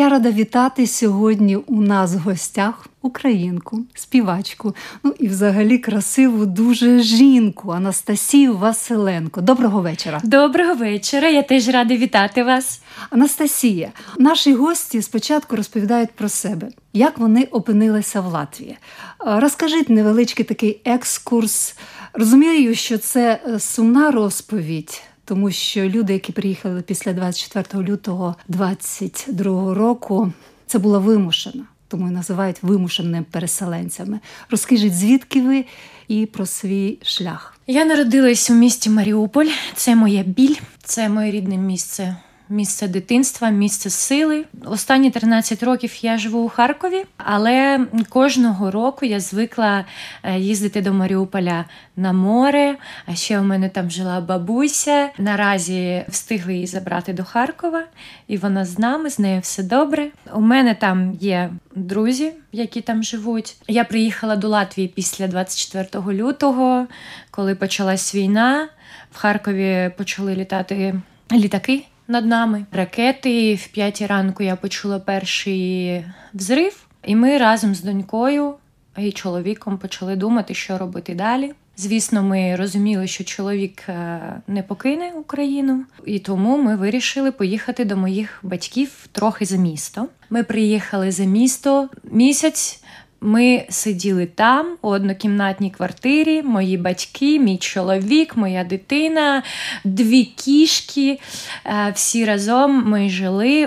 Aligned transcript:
Я 0.00 0.08
рада 0.08 0.30
вітати 0.30 0.86
сьогодні 0.86 1.56
у 1.56 1.80
нас 1.80 2.14
в 2.14 2.18
гостях 2.18 2.86
українку, 3.02 3.84
співачку, 3.94 4.74
ну 5.02 5.14
і 5.18 5.28
взагалі 5.28 5.78
красиву 5.78 6.46
дуже 6.46 6.98
жінку 6.98 7.70
Анастасію 7.70 8.56
Василенко. 8.56 9.40
Доброго 9.40 9.80
вечора. 9.80 10.20
Доброго 10.24 10.74
вечора. 10.74 11.28
Я 11.28 11.42
теж 11.42 11.68
рада 11.68 11.96
вітати 11.96 12.44
вас. 12.44 12.82
Анастасія, 13.10 13.92
наші 14.18 14.54
гості 14.54 15.02
спочатку 15.02 15.56
розповідають 15.56 16.10
про 16.10 16.28
себе, 16.28 16.68
як 16.92 17.18
вони 17.18 17.44
опинилися 17.44 18.20
в 18.20 18.26
Латвії. 18.26 18.78
Розкажіть 19.18 19.90
невеличкий 19.90 20.44
такий 20.44 20.80
екскурс. 20.84 21.76
Розумію, 22.12 22.74
що 22.74 22.98
це 22.98 23.40
е, 23.46 23.60
сумна 23.60 24.10
розповідь 24.10 25.02
тому 25.30 25.50
що 25.50 25.88
люди, 25.88 26.12
які 26.12 26.32
приїхали 26.32 26.82
після 26.82 27.12
24 27.12 27.84
лютого 27.84 28.36
22 28.48 29.74
року, 29.74 30.32
це 30.66 30.78
була 30.78 30.98
вимушена, 30.98 31.64
тому 31.88 32.08
і 32.08 32.10
називають 32.10 32.62
вимушеними 32.62 33.24
переселенцями. 33.30 34.20
Розкажіть, 34.50 34.96
звідки 34.96 35.42
ви 35.42 35.64
і 36.08 36.26
про 36.26 36.46
свій 36.46 36.98
шлях? 37.02 37.58
Я 37.66 37.84
народилась 37.84 38.50
у 38.50 38.54
місті 38.54 38.90
Маріуполь. 38.90 39.48
Це 39.74 39.94
моя 39.94 40.22
біль, 40.22 40.56
це 40.82 41.08
моє 41.08 41.30
рідне 41.30 41.56
місце 41.56 42.16
місце 42.50 42.88
дитинства, 42.88 43.50
місце 43.50 43.90
сили. 43.90 44.44
Останні 44.64 45.10
13 45.10 45.62
років 45.62 45.98
я 46.02 46.18
живу 46.18 46.38
у 46.38 46.48
Харкові, 46.48 47.04
але 47.16 47.86
кожного 48.08 48.70
року 48.70 49.06
я 49.06 49.20
звикла 49.20 49.84
е, 50.22 50.38
їздити 50.38 50.82
до 50.82 50.92
Маріуполя 50.92 51.64
на 51.96 52.12
море. 52.12 52.76
А 53.06 53.14
ще 53.14 53.40
у 53.40 53.42
мене 53.42 53.68
там 53.68 53.90
жила 53.90 54.20
бабуся. 54.20 55.10
Наразі 55.18 56.04
встигли 56.08 56.54
її 56.54 56.66
забрати 56.66 57.12
до 57.12 57.24
Харкова, 57.24 57.84
і 58.28 58.36
вона 58.36 58.64
з 58.64 58.78
нами, 58.78 59.10
з 59.10 59.18
нею 59.18 59.40
все 59.40 59.62
добре. 59.62 60.10
У 60.34 60.40
мене 60.40 60.74
там 60.74 61.12
є 61.20 61.50
друзі, 61.74 62.32
які 62.52 62.80
там 62.80 63.02
живуть. 63.02 63.56
Я 63.68 63.84
приїхала 63.84 64.36
до 64.36 64.48
Латвії 64.48 64.88
після 64.88 65.26
24 65.26 65.88
лютого, 66.06 66.86
коли 67.30 67.54
почалась 67.54 68.14
війна. 68.14 68.68
В 69.12 69.18
Харкові 69.18 69.90
почали 69.96 70.34
літати 70.34 70.94
літаки 71.32 71.84
над 72.10 72.26
нами. 72.26 72.66
Ракети 72.72 73.54
в 73.54 73.68
п'ятій 73.68 74.06
ранку 74.06 74.42
я 74.42 74.56
почула 74.56 74.98
перший 74.98 76.04
взрив, 76.34 76.86
і 77.04 77.16
ми 77.16 77.38
разом 77.38 77.74
з 77.74 77.82
донькою 77.82 78.54
і 78.98 79.12
чоловіком 79.12 79.78
почали 79.78 80.16
думати, 80.16 80.54
що 80.54 80.78
робити 80.78 81.14
далі. 81.14 81.52
Звісно, 81.76 82.22
ми 82.22 82.56
розуміли, 82.56 83.06
що 83.06 83.24
чоловік 83.24 83.82
е, 83.88 84.20
не 84.48 84.62
покине 84.62 85.12
Україну, 85.16 85.84
і 86.06 86.18
тому 86.18 86.62
ми 86.62 86.76
вирішили 86.76 87.32
поїхати 87.32 87.84
до 87.84 87.96
моїх 87.96 88.40
батьків 88.42 89.08
трохи 89.12 89.44
за 89.44 89.56
місто. 89.56 90.06
Ми 90.30 90.42
приїхали 90.42 91.10
за 91.10 91.24
місто 91.24 91.88
місяць. 92.04 92.82
Ми 93.20 93.64
сиділи 93.68 94.26
там 94.26 94.76
у 94.82 94.88
однокімнатній 94.88 95.70
квартирі, 95.70 96.42
мої 96.42 96.76
батьки, 96.76 97.38
мій 97.38 97.58
чоловік, 97.58 98.36
моя 98.36 98.64
дитина, 98.64 99.42
дві 99.84 100.24
кішки. 100.24 101.20
Е, 101.66 101.92
всі 101.94 102.24
разом 102.24 102.84
ми 102.86 103.08
жили 103.08 103.66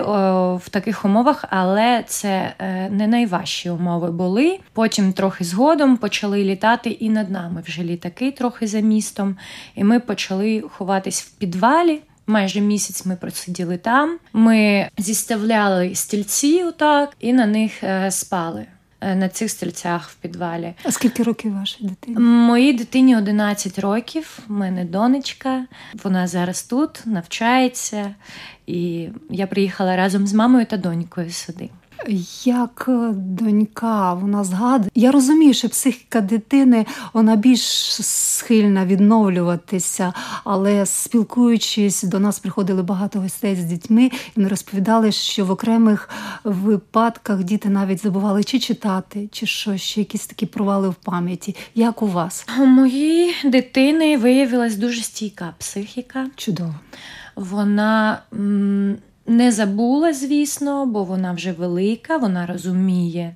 в 0.58 0.69
таких 0.69 1.06
умовах, 1.06 1.46
але 1.50 2.03
це 2.08 2.53
е, 2.59 2.90
не 2.90 3.08
найважчі 3.08 3.69
умови 3.69 4.12
були. 4.12 4.59
Потім 4.74 5.14
трохи 5.14 5.44
згодом 5.44 5.97
почали 5.97 6.44
літати 6.44 6.90
і 6.90 7.09
над 7.09 7.31
нами 7.31 7.64
вже 7.68 7.84
літаки 7.84 8.31
трохи 8.31 8.68
за 8.68 8.80
містом. 8.80 9.38
І 9.75 9.84
ми 9.84 10.00
почали 10.00 10.64
ховатись 10.78 11.22
в 11.22 11.31
підвалі. 11.31 12.02
Майже 12.28 12.62
місяць 12.62 13.06
ми 13.06 13.16
просиділи 13.16 13.78
там. 13.78 14.18
Ми 14.34 14.90
зіставляли 14.97 15.96
стільці, 15.96 16.64
отак, 16.64 17.09
і 17.20 17.34
на 17.34 17.46
них 17.46 17.84
е, 17.84 18.12
спали. 18.12 18.66
Е, 19.06 19.16
на 19.16 19.30
цих 19.30 19.52
стільцях 19.52 20.09
в 20.09 20.16
підвалі. 20.16 20.74
А 20.84 20.91
скільки 20.91 21.24
років 21.24 21.53
вашій 21.53 21.84
дитині? 21.84 22.19
Моїй 22.19 22.74
дитині 22.74 23.18
11 23.18 23.80
років. 23.80 24.40
У 24.50 24.53
мене 24.53 24.86
донечка. 24.86 25.66
Вона 26.03 26.28
зараз 26.28 26.64
тут 26.64 27.02
навчається, 27.06 28.16
і 28.68 29.09
я 29.30 29.47
приїхала 29.47 29.96
разом 29.96 30.28
з 30.28 30.34
мамою 30.34 30.66
та 30.66 30.78
донькою 30.78 31.31
сюди. 31.31 31.69
Як 32.45 32.85
е, 32.87 33.11
донька 33.13 34.13
вона 34.13 34.43
згадує, 34.43 34.91
я 34.95 35.11
розумію, 35.11 35.53
що 35.53 35.69
психіка 35.69 36.21
дитини 36.21 36.85
вона 37.13 37.35
більш 37.35 37.61
схильна 38.01 38.85
відновлюватися, 38.85 40.13
але 40.43 40.85
спілкуючись, 40.85 42.03
до 42.03 42.19
нас 42.19 42.39
приходили 42.39 42.83
багато 42.83 43.19
гостей 43.19 43.55
з 43.55 43.63
дітьми, 43.63 44.03
і 44.05 44.11
вони 44.35 44.47
розповідали, 44.47 45.11
що 45.11 45.45
в 45.45 45.51
окремих 45.51 46.09
випадках 46.43 47.43
діти 47.43 47.69
навіть 47.69 48.03
забували 48.03 48.43
чи 48.43 48.59
читати, 48.59 49.29
чи 49.31 49.45
що 49.45 49.77
ще 49.77 50.01
якісь 50.01 50.27
такі 50.27 50.45
провали 50.45 50.89
в 50.89 50.95
пам'яті. 50.95 51.55
Як 51.75 52.01
у 52.01 52.07
вас? 52.07 52.45
У 52.59 52.65
моїй 52.65 53.35
дитини 53.45 54.17
виявилась 54.17 54.75
дуже 54.75 55.01
стійка 55.01 55.53
психіка. 55.59 56.27
Чудово. 56.35 56.75
Вона. 57.35 58.21
М- 58.33 58.97
не 59.28 59.51
забула, 59.51 60.13
звісно, 60.13 60.85
бо 60.85 61.03
вона 61.03 61.31
вже 61.31 61.51
велика, 61.51 62.17
вона 62.17 62.45
розуміє, 62.45 63.35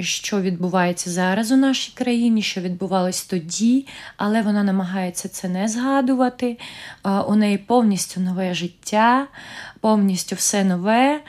що 0.00 0.40
відбувається 0.40 1.10
зараз 1.10 1.52
у 1.52 1.56
нашій 1.56 1.92
країні, 1.94 2.42
що 2.42 2.60
відбувалось 2.60 3.24
тоді, 3.24 3.86
але 4.16 4.42
вона 4.42 4.62
намагається 4.62 5.28
це 5.28 5.48
не 5.48 5.68
згадувати. 5.68 6.58
У 7.28 7.34
неї 7.34 7.58
повністю 7.58 8.20
нове 8.20 8.54
життя, 8.54 9.26
повністю 9.80 10.36
все 10.36 10.64
нове. 10.64 11.20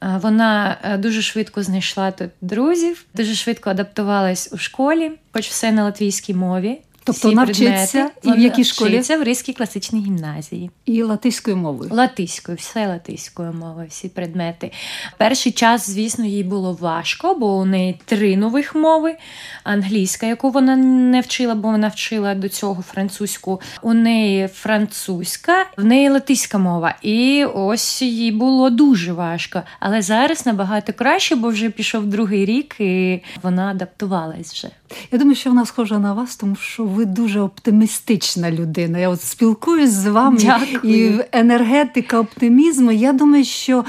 Вона 0.00 0.78
е, 0.82 0.98
дуже 0.98 1.22
швидко 1.22 1.62
знайшла 1.62 2.10
тут 2.10 2.30
друзів, 2.40 3.04
дуже 3.14 3.34
швидко 3.34 3.70
адаптувалась 3.70 4.50
у 4.52 4.58
школі, 4.58 5.12
хоч 5.32 5.48
все 5.48 5.72
на 5.72 5.84
латвійській 5.84 6.34
мові. 6.34 6.80
Тобто 7.04 7.28
вона 7.28 7.44
вчиться 7.44 8.10
і 8.22 8.32
в 8.32 8.38
якій 8.38 8.64
школі? 8.64 8.88
Вчиться 8.88 9.18
в 9.18 9.22
Ризькій 9.22 9.52
класичній 9.52 10.00
гімназії. 10.00 10.70
І 10.86 11.02
латиською 11.02 11.56
мовою. 11.56 11.90
Латиською, 11.94 12.58
все 12.58 12.86
латиською 12.86 13.52
мовою, 13.52 13.86
всі 13.90 14.08
предмети. 14.08 14.72
Перший 15.18 15.52
час, 15.52 15.90
звісно, 15.90 16.24
їй 16.24 16.44
було 16.44 16.72
важко, 16.72 17.34
бо 17.34 17.56
у 17.56 17.64
неї 17.64 18.00
три 18.04 18.36
нових 18.36 18.74
мови: 18.74 19.16
англійська, 19.64 20.26
яку 20.26 20.50
вона 20.50 20.76
не 20.76 21.20
вчила, 21.20 21.54
бо 21.54 21.70
вона 21.70 21.88
вчила 21.88 22.34
до 22.34 22.48
цього 22.48 22.82
французьку. 22.82 23.60
У 23.82 23.94
неї 23.94 24.48
французька, 24.48 25.66
в 25.76 25.84
неї 25.84 26.08
латиська 26.08 26.58
мова. 26.58 26.94
І 27.02 27.44
ось 27.54 28.02
їй 28.02 28.32
було 28.32 28.70
дуже 28.70 29.12
важко. 29.12 29.62
Але 29.80 30.02
зараз 30.02 30.46
набагато 30.46 30.92
краще, 30.92 31.36
бо 31.36 31.48
вже 31.48 31.70
пішов 31.70 32.06
другий 32.06 32.44
рік, 32.44 32.76
і 32.78 33.22
вона 33.42 33.70
адаптувалась 33.70 34.52
вже. 34.54 34.68
Я 35.12 35.18
думаю, 35.18 35.36
що 35.36 35.50
вона 35.50 35.66
схожа 35.66 35.98
на 35.98 36.12
вас, 36.12 36.36
тому 36.36 36.56
що 36.56 36.84
ви 36.84 37.04
дуже 37.04 37.40
оптимістична 37.40 38.50
людина. 38.50 38.98
Я 38.98 39.08
от 39.08 39.22
спілкуюсь 39.22 39.90
з 39.90 40.06
вами 40.06 40.38
Дякую. 40.40 41.18
і 41.18 41.24
енергетика 41.32 42.20
оптимізму. 42.20 42.92
Я 42.92 43.12
думаю, 43.12 43.44
що 43.44 43.84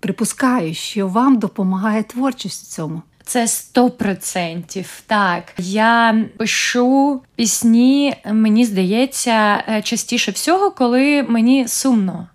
припускаю, 0.00 0.74
що 0.74 1.08
вам 1.08 1.38
допомагає 1.38 2.02
творчість 2.02 2.62
у 2.62 2.74
цьому. 2.74 3.02
Це 3.24 3.48
сто 3.48 3.90
процентів. 3.90 5.02
Так, 5.06 5.52
я 5.58 6.24
пишу 6.36 7.20
пісні, 7.36 8.14
мені 8.32 8.64
здається, 8.64 9.64
е, 9.68 9.82
частіше 9.82 10.30
всього, 10.30 10.70
коли 10.70 11.22
мені 11.22 11.68
сумно. 11.68 12.28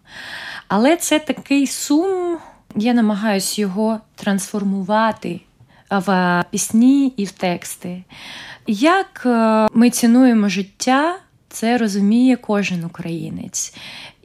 Але 0.67 0.97
це 0.97 1.19
такий 1.19 1.67
сум, 1.67 2.37
я 2.75 2.93
намагаюся 2.93 3.61
його 3.61 3.99
трансформувати 4.15 5.41
в 5.91 6.43
пісні 6.51 7.13
і 7.17 7.25
в 7.25 7.31
тексти. 7.31 8.03
Як 8.67 9.23
е, 9.25 9.67
ми 9.73 9.89
цінуємо 9.89 10.49
життя, 10.49 11.19
це 11.49 11.77
розуміє 11.77 12.35
кожен 12.35 12.83
українець. 12.83 13.75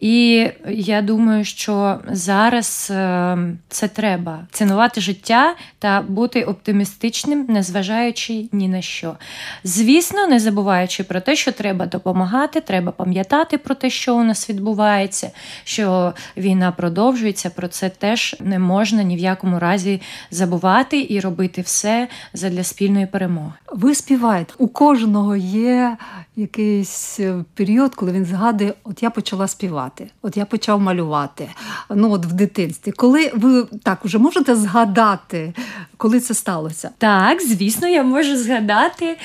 І 0.02 0.48
я 0.68 1.02
думаю, 1.02 1.44
що 1.44 1.98
зараз 2.08 2.88
е, 2.90 3.38
це 3.68 3.88
треба 3.88 4.46
цінувати 4.52 5.00
життя 5.00 5.54
та 5.78 6.02
бути 6.02 6.44
оптимістичним, 6.44 7.46
незважаючи 7.48 8.48
ні 8.52 8.68
на 8.68 8.82
що. 8.82 9.16
Звісно, 9.64 10.26
не 10.26 10.40
забуваючи 10.40 11.04
про 11.04 11.20
те, 11.20 11.36
що 11.36 11.52
треба 11.52 11.86
допомагати, 11.86 12.60
треба 12.60 12.92
пам'ятати 12.92 13.58
про 13.58 13.74
те, 13.74 13.90
що 13.90 14.16
у 14.16 14.24
нас 14.24 14.50
відбувається, 14.50 15.30
що 15.64 16.14
війна 16.36 16.72
продовжується. 16.72 17.50
Про 17.50 17.68
це 17.68 17.88
теж 17.88 18.36
не 18.40 18.58
можна 18.58 19.02
ні 19.02 19.16
в 19.16 19.18
якому 19.18 19.58
разі 19.58 20.00
забувати 20.30 21.06
і 21.10 21.20
робити 21.20 21.62
все 21.62 22.08
задля 22.32 22.64
спільної 22.64 23.06
перемоги. 23.06 23.52
Ви 23.72 23.94
співаєте 23.94 24.54
у 24.58 24.68
кожного 24.68 25.36
є 25.36 25.96
якийсь 26.36 27.20
е, 27.20 27.44
період, 27.54 27.94
коли 27.94 28.12
він 28.12 28.24
згадує, 28.24 28.74
от 28.84 29.02
я 29.02 29.10
почала 29.10 29.48
співати, 29.48 29.91
от 30.22 30.36
я 30.36 30.44
почав 30.44 30.80
малювати. 30.80 31.48
Ну 31.90 32.12
от 32.12 32.26
в 32.26 32.32
дитинстві. 32.32 32.92
Коли 32.92 33.30
ви 33.34 33.66
так 33.82 34.04
уже 34.04 34.18
можете 34.18 34.56
згадати, 34.56 35.54
коли 35.96 36.20
це 36.20 36.34
сталося? 36.34 36.90
Так, 36.98 37.42
звісно, 37.42 37.88
я 37.88 38.02
можу 38.02 38.36
згадати. 38.36 39.16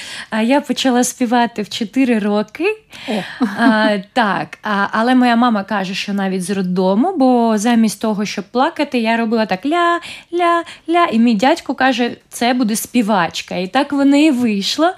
Я 0.43 0.61
почала 0.61 1.03
співати 1.03 1.61
в 1.61 1.69
4 1.69 2.19
роки. 2.19 2.77
О. 3.09 3.23
А, 3.57 3.97
Так, 4.13 4.57
а, 4.63 4.87
але 4.91 5.15
моя 5.15 5.35
мама 5.35 5.63
каже, 5.63 5.93
що 5.93 6.13
навіть 6.13 6.43
з 6.43 6.49
роддому, 6.49 7.13
бо 7.17 7.57
замість 7.57 8.01
того, 8.01 8.25
щоб 8.25 8.45
плакати, 8.51 8.99
я 8.99 9.17
робила 9.17 9.45
так 9.45 9.65
ля-ля-ля. 9.65 11.05
І 11.11 11.19
мій 11.19 11.35
дядько 11.35 11.75
каже, 11.75 12.11
це 12.29 12.53
буде 12.53 12.75
співачка. 12.75 13.55
І 13.55 13.67
так 13.67 13.93
воно 13.93 14.17
і 14.17 14.31
вийшло. 14.31 14.91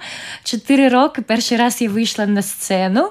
Чотири 0.44 0.88
роки 0.88 1.22
перший 1.22 1.58
раз 1.58 1.82
я 1.82 1.88
вийшла 1.90 2.26
на 2.26 2.42
сцену. 2.42 3.10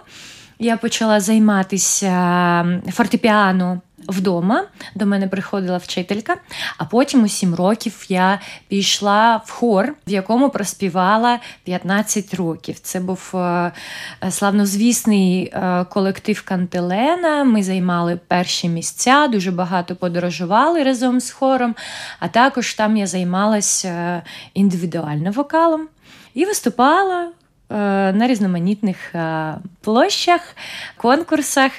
Я 0.59 0.77
почала 0.77 1.19
займатися 1.19 2.81
фортепіано 2.91 3.81
вдома. 4.07 4.63
До 4.95 5.05
мене 5.05 5.27
приходила 5.27 5.77
вчителька, 5.77 6.37
а 6.77 6.85
потім 6.85 7.23
у 7.23 7.27
сім 7.27 7.55
років 7.55 8.05
я 8.09 8.39
пішла 8.67 9.41
в 9.45 9.51
хор, 9.51 9.93
в 10.07 10.11
якому 10.11 10.49
проспівала 10.49 11.39
15 11.63 12.33
років. 12.33 12.79
Це 12.79 12.99
був 12.99 13.31
е, 13.35 13.71
славнозвісний 14.29 15.43
е, 15.43 15.85
колектив 15.89 16.43
Кантелена. 16.45 17.43
Ми 17.43 17.63
займали 17.63 18.19
перші 18.27 18.69
місця, 18.69 19.27
дуже 19.27 19.51
багато 19.51 19.95
подорожували 19.95 20.83
разом 20.83 21.19
з 21.19 21.31
хором, 21.31 21.75
а 22.19 22.27
також 22.27 22.73
там 22.73 22.97
я 22.97 23.07
займалася 23.07 23.87
е, 23.87 24.23
індивідуальним 24.53 25.33
вокалом 25.33 25.87
і 26.33 26.45
виступала. 26.45 27.31
На 27.69 28.27
різноманітних 28.27 29.15
площах, 29.81 30.55
конкурсах. 30.97 31.71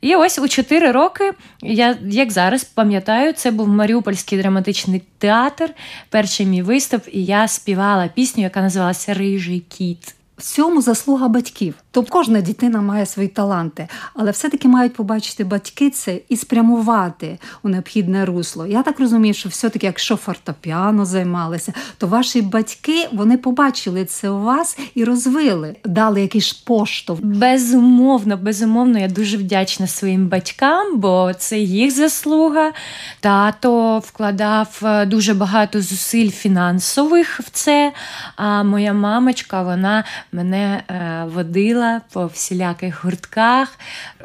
І 0.00 0.14
ось 0.14 0.38
у 0.38 0.48
4 0.48 0.92
роки, 0.92 1.32
я 1.62 1.98
як 2.02 2.32
зараз 2.32 2.64
пам'ятаю, 2.64 3.32
це 3.32 3.50
був 3.50 3.68
Маріупольський 3.68 4.38
драматичний 4.38 5.02
театр, 5.18 5.70
перший 6.10 6.46
мій 6.46 6.62
виступ, 6.62 7.02
і 7.12 7.24
я 7.24 7.48
співала 7.48 8.08
пісню, 8.08 8.42
яка 8.42 8.60
називалася 8.60 9.14
Рижий 9.14 9.60
кіт. 9.60 10.14
В 10.38 10.42
цьому 10.42 10.82
заслуга 10.82 11.28
батьків. 11.28 11.74
Тобто 11.90 12.12
кожна 12.12 12.40
дитина 12.40 12.80
має 12.80 13.06
свої 13.06 13.28
таланти, 13.28 13.88
але 14.14 14.30
все-таки 14.30 14.68
мають 14.68 14.94
побачити 14.94 15.44
батьки 15.44 15.90
це 15.90 16.20
і 16.28 16.36
спрямувати 16.36 17.38
у 17.62 17.68
необхідне 17.68 18.24
русло. 18.24 18.66
Я 18.66 18.82
так 18.82 19.00
розумію, 19.00 19.34
що 19.34 19.48
все-таки, 19.48 19.86
якщо 19.86 20.16
фортепіано 20.16 21.04
займалися, 21.04 21.72
то 21.98 22.06
ваші 22.06 22.42
батьки 22.42 23.08
вони 23.12 23.36
побачили 23.36 24.04
це 24.04 24.30
у 24.30 24.42
вас 24.42 24.78
і 24.94 25.04
розвили, 25.04 25.76
дали 25.84 26.20
якийсь 26.20 26.52
поштовх. 26.52 27.20
Безумовно, 27.20 28.36
безумовно, 28.36 28.98
я 28.98 29.08
дуже 29.08 29.36
вдячна 29.36 29.86
своїм 29.86 30.28
батькам, 30.28 30.98
бо 30.98 31.32
це 31.38 31.58
їх 31.58 31.90
заслуга. 31.90 32.72
Тато 33.20 33.98
вкладав 33.98 34.80
е, 34.82 35.06
дуже 35.06 35.34
багато 35.34 35.82
зусиль 35.82 36.30
фінансових 36.30 37.40
в 37.40 37.50
це. 37.52 37.92
А 38.36 38.62
моя 38.62 38.92
мамочка, 38.92 39.62
вона 39.62 40.04
мене 40.32 40.82
е, 40.88 41.24
водила 41.34 42.00
по 42.12 42.26
всіляких 42.26 43.04
гуртках, 43.04 43.78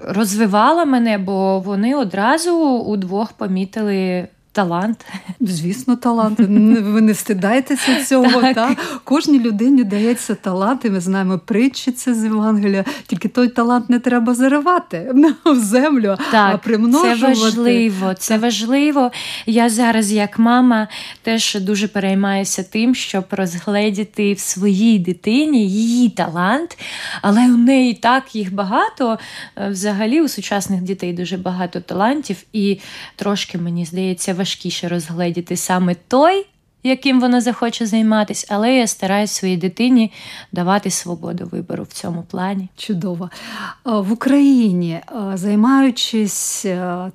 розвивала 0.04 0.86
мене, 0.86 1.18
бо 1.18 1.60
вони 1.60 1.96
одразу 1.96 2.54
удвох 2.78 3.32
помітили 3.34 4.28
талант. 4.54 5.06
Звісно, 5.40 5.96
талант. 5.96 6.40
Ви 6.40 7.02
не 7.02 7.12
встидаєтеся 7.12 8.06
цього. 8.06 8.42
Так. 8.42 8.56
Та? 8.56 8.76
Кожній 9.04 9.40
людині 9.40 9.84
дається 9.84 10.36
талант, 10.36 10.86
і 10.86 10.90
ми 10.90 11.00
знаємо 11.00 11.40
притчі 11.46 11.92
це 11.92 12.14
з 12.14 12.24
Євангелія. 12.24 12.86
Тільки 13.08 13.28
той 13.28 13.48
талант 13.48 13.90
не 13.90 14.00
треба 14.00 14.34
заривати 14.34 15.12
в 15.46 15.56
землю, 15.56 16.18
так, 16.32 16.56
а 16.56 16.58
примножувати. 16.58 17.36
Це 17.36 17.44
важливо. 17.44 18.14
Це 18.14 18.38
важливо. 18.38 19.12
Я 19.46 19.70
зараз, 19.70 20.12
як 20.12 20.40
мама, 20.40 20.88
теж 21.22 21.58
дуже 21.62 21.88
переймаюся 21.88 22.64
тим, 22.64 22.96
щоб 22.96 23.26
розгледіти 23.32 24.34
в 24.34 24.40
своїй 24.40 25.00
дитині 25.00 25.70
її 25.70 26.10
талант, 26.10 26.78
але 27.22 27.46
у 27.46 27.58
неї 27.58 27.94
так 27.94 28.36
їх 28.36 28.54
багато. 28.54 29.20
Взагалі 29.70 30.22
у 30.22 30.28
сучасних 30.28 30.82
дітей 30.82 31.14
дуже 31.14 31.38
багато 31.38 31.82
талантів, 31.82 32.38
і 32.54 32.80
трошки 33.16 33.58
мені 33.58 33.86
здається, 33.86 34.34
важкіше 34.44 34.88
розгледіти 34.88 35.58
саме 35.58 35.96
той, 35.96 36.46
яким 36.84 37.22
вона 37.22 37.42
захоче 37.42 37.86
займатися, 37.86 38.48
але 38.50 38.76
я 38.76 38.88
стараюсь 38.88 39.32
своїй 39.32 39.58
дитині 39.58 40.12
давати 40.52 40.90
свободу 40.90 41.50
вибору 41.52 41.84
в 41.84 41.88
цьому 41.94 42.24
плані. 42.32 42.70
Чудово. 42.76 43.30
В 43.86 44.12
Україні, 44.12 45.00
займаючись 45.34 46.66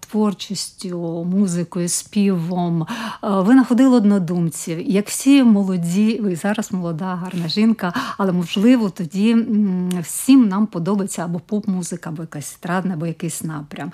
творчістю, 0.00 1.26
музикою, 1.30 1.88
співом, 1.88 2.86
ви 3.22 3.52
знаходили 3.52 3.96
однодумців, 3.96 4.90
як 4.90 5.08
всі 5.08 5.44
молоді, 5.44 6.20
ви 6.22 6.36
зараз 6.36 6.72
молода, 6.72 7.04
гарна 7.04 7.48
жінка, 7.48 7.92
але 8.18 8.32
можливо 8.32 8.90
тоді 8.90 9.36
всім 10.02 10.48
нам 10.48 10.66
подобається 10.66 11.24
або 11.24 11.38
поп-музика, 11.38 12.10
або 12.10 12.22
якась 12.22 12.46
страдна, 12.46 12.94
або 12.94 13.06
якийсь 13.06 13.42
напрям. 13.42 13.92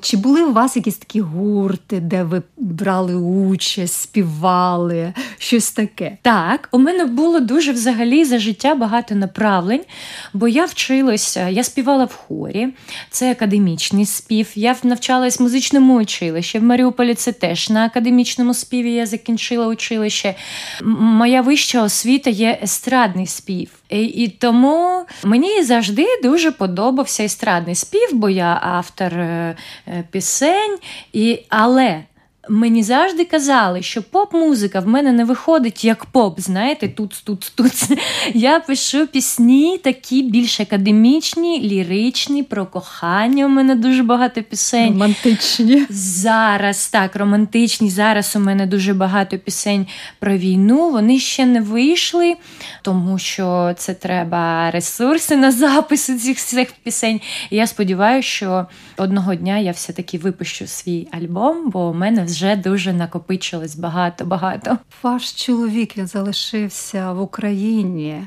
Чи 0.00 0.16
були 0.16 0.44
у 0.44 0.52
вас 0.52 0.76
якісь 0.76 0.98
такі 0.98 1.20
гурти, 1.20 2.00
де 2.00 2.22
ви 2.22 2.42
брали 2.56 3.14
участь, 3.14 3.94
співали? 3.94 5.07
Щось 5.38 5.70
таке. 5.70 6.16
Так, 6.22 6.68
у 6.72 6.78
мене 6.78 7.04
було 7.04 7.40
дуже 7.40 7.72
взагалі 7.72 8.24
за 8.24 8.38
життя 8.38 8.74
багато 8.74 9.14
направлень, 9.14 9.80
бо 10.32 10.48
я 10.48 10.64
вчилася, 10.64 11.48
я 11.48 11.64
співала 11.64 12.04
в 12.04 12.14
хорі, 12.14 12.68
це 13.10 13.30
академічний 13.30 14.06
спів. 14.06 14.48
Я 14.54 14.76
навчалась 14.82 15.40
в 15.40 15.42
музичному 15.42 16.00
училищі. 16.00 16.58
В 16.58 16.62
Маріуполі 16.62 17.14
це 17.14 17.32
теж 17.32 17.70
на 17.70 17.84
академічному 17.84 18.54
співі 18.54 18.92
я 18.92 19.06
закінчила 19.06 19.66
училище. 19.66 20.34
Моя 20.82 21.40
вища 21.40 21.82
освіта 21.82 22.30
є 22.30 22.58
естрадний 22.62 23.26
спів. 23.26 23.70
І, 23.90 24.02
і 24.02 24.28
тому 24.28 25.06
мені 25.24 25.62
завжди 25.62 26.06
дуже 26.22 26.50
подобався 26.50 27.24
естрадний 27.24 27.74
спів, 27.74 28.08
бо 28.12 28.28
я 28.30 28.60
автор 28.62 29.14
е, 29.14 29.56
е, 29.88 30.04
пісень. 30.10 30.78
І, 31.12 31.40
Але 31.48 32.04
Мені 32.48 32.82
завжди 32.82 33.24
казали, 33.24 33.82
що 33.82 34.02
поп-музика 34.02 34.80
в 34.80 34.88
мене 34.88 35.12
не 35.12 35.24
виходить 35.24 35.84
як 35.84 36.04
поп, 36.04 36.40
знаєте, 36.40 36.88
тут, 36.88 37.22
тут, 37.24 37.52
тут. 37.54 37.72
Я 38.34 38.60
пишу 38.60 39.06
пісні 39.06 39.78
такі 39.84 40.22
більш 40.22 40.60
академічні, 40.60 41.60
ліричні, 41.60 42.42
про 42.42 42.66
кохання. 42.66 43.46
У 43.46 43.48
мене 43.48 43.74
дуже 43.74 44.02
багато 44.02 44.42
пісень. 44.42 44.92
Романтичні. 44.92 45.86
Зараз 45.90 46.88
так, 46.88 47.16
романтичні. 47.16 47.90
Зараз 47.90 48.36
у 48.36 48.40
мене 48.40 48.66
дуже 48.66 48.94
багато 48.94 49.38
пісень 49.38 49.86
про 50.18 50.36
війну. 50.36 50.90
Вони 50.90 51.18
ще 51.18 51.46
не 51.46 51.60
вийшли, 51.60 52.36
тому 52.82 53.18
що 53.18 53.74
це 53.76 53.94
треба 53.94 54.70
ресурси 54.70 55.36
на 55.36 55.52
запис 55.52 56.22
цих 56.22 56.36
всіх 56.36 56.68
пісень. 56.82 57.20
І 57.50 57.56
я 57.56 57.66
сподіваюся, 57.66 58.28
що 58.28 58.66
одного 58.96 59.34
дня 59.34 59.58
я 59.58 59.72
все-таки 59.72 60.18
випущу 60.18 60.66
свій 60.66 61.08
альбом, 61.12 61.70
бо 61.70 61.88
у 61.88 61.94
мене 61.94 62.24
вже 62.24 62.37
вже 62.38 62.56
дуже 62.56 62.92
накопичилось 62.92 63.76
багато-багато. 63.76 64.78
Ваш 65.02 65.32
чоловік 65.32 65.96
він 65.96 66.06
залишився 66.06 67.12
в 67.12 67.20
Україні. 67.20 68.26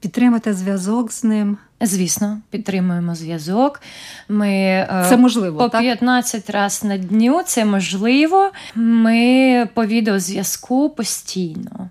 підтримати 0.00 0.54
зв'язок 0.54 1.12
з 1.12 1.24
ним. 1.24 1.58
Звісно, 1.80 2.38
підтримуємо 2.50 3.14
зв'язок. 3.14 3.80
Ми 4.28 4.50
е, 4.50 5.06
Це 5.08 5.16
можливо 5.16 5.58
по 5.58 5.68
так? 5.68 5.80
15 5.80 6.50
разів 6.50 6.88
на 6.88 6.98
дню. 6.98 7.42
Це 7.46 7.64
можливо. 7.64 8.50
Ми 8.74 9.68
по 9.74 9.86
відеозв'язку 9.86 10.90
постійно. 10.90 11.90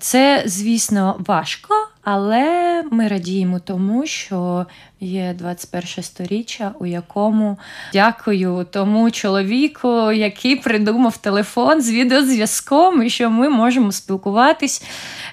Це, 0.00 0.42
звісно, 0.46 1.16
важко, 1.26 1.74
але 2.02 2.82
ми 2.90 3.08
радіємо 3.08 3.58
тому, 3.58 4.06
що 4.06 4.66
є 5.04 5.34
21 5.38 6.04
сторіччя, 6.04 6.72
у 6.80 6.86
якому 6.86 7.58
дякую 7.92 8.66
тому 8.70 9.10
чоловіку, 9.10 10.12
який 10.12 10.56
придумав 10.56 11.16
телефон 11.16 11.82
з 11.82 11.90
відеозв'язком, 11.90 13.02
і 13.02 13.10
що 13.10 13.30
ми 13.30 13.48
можемо 13.48 13.92
спілкуватись. 13.92 14.84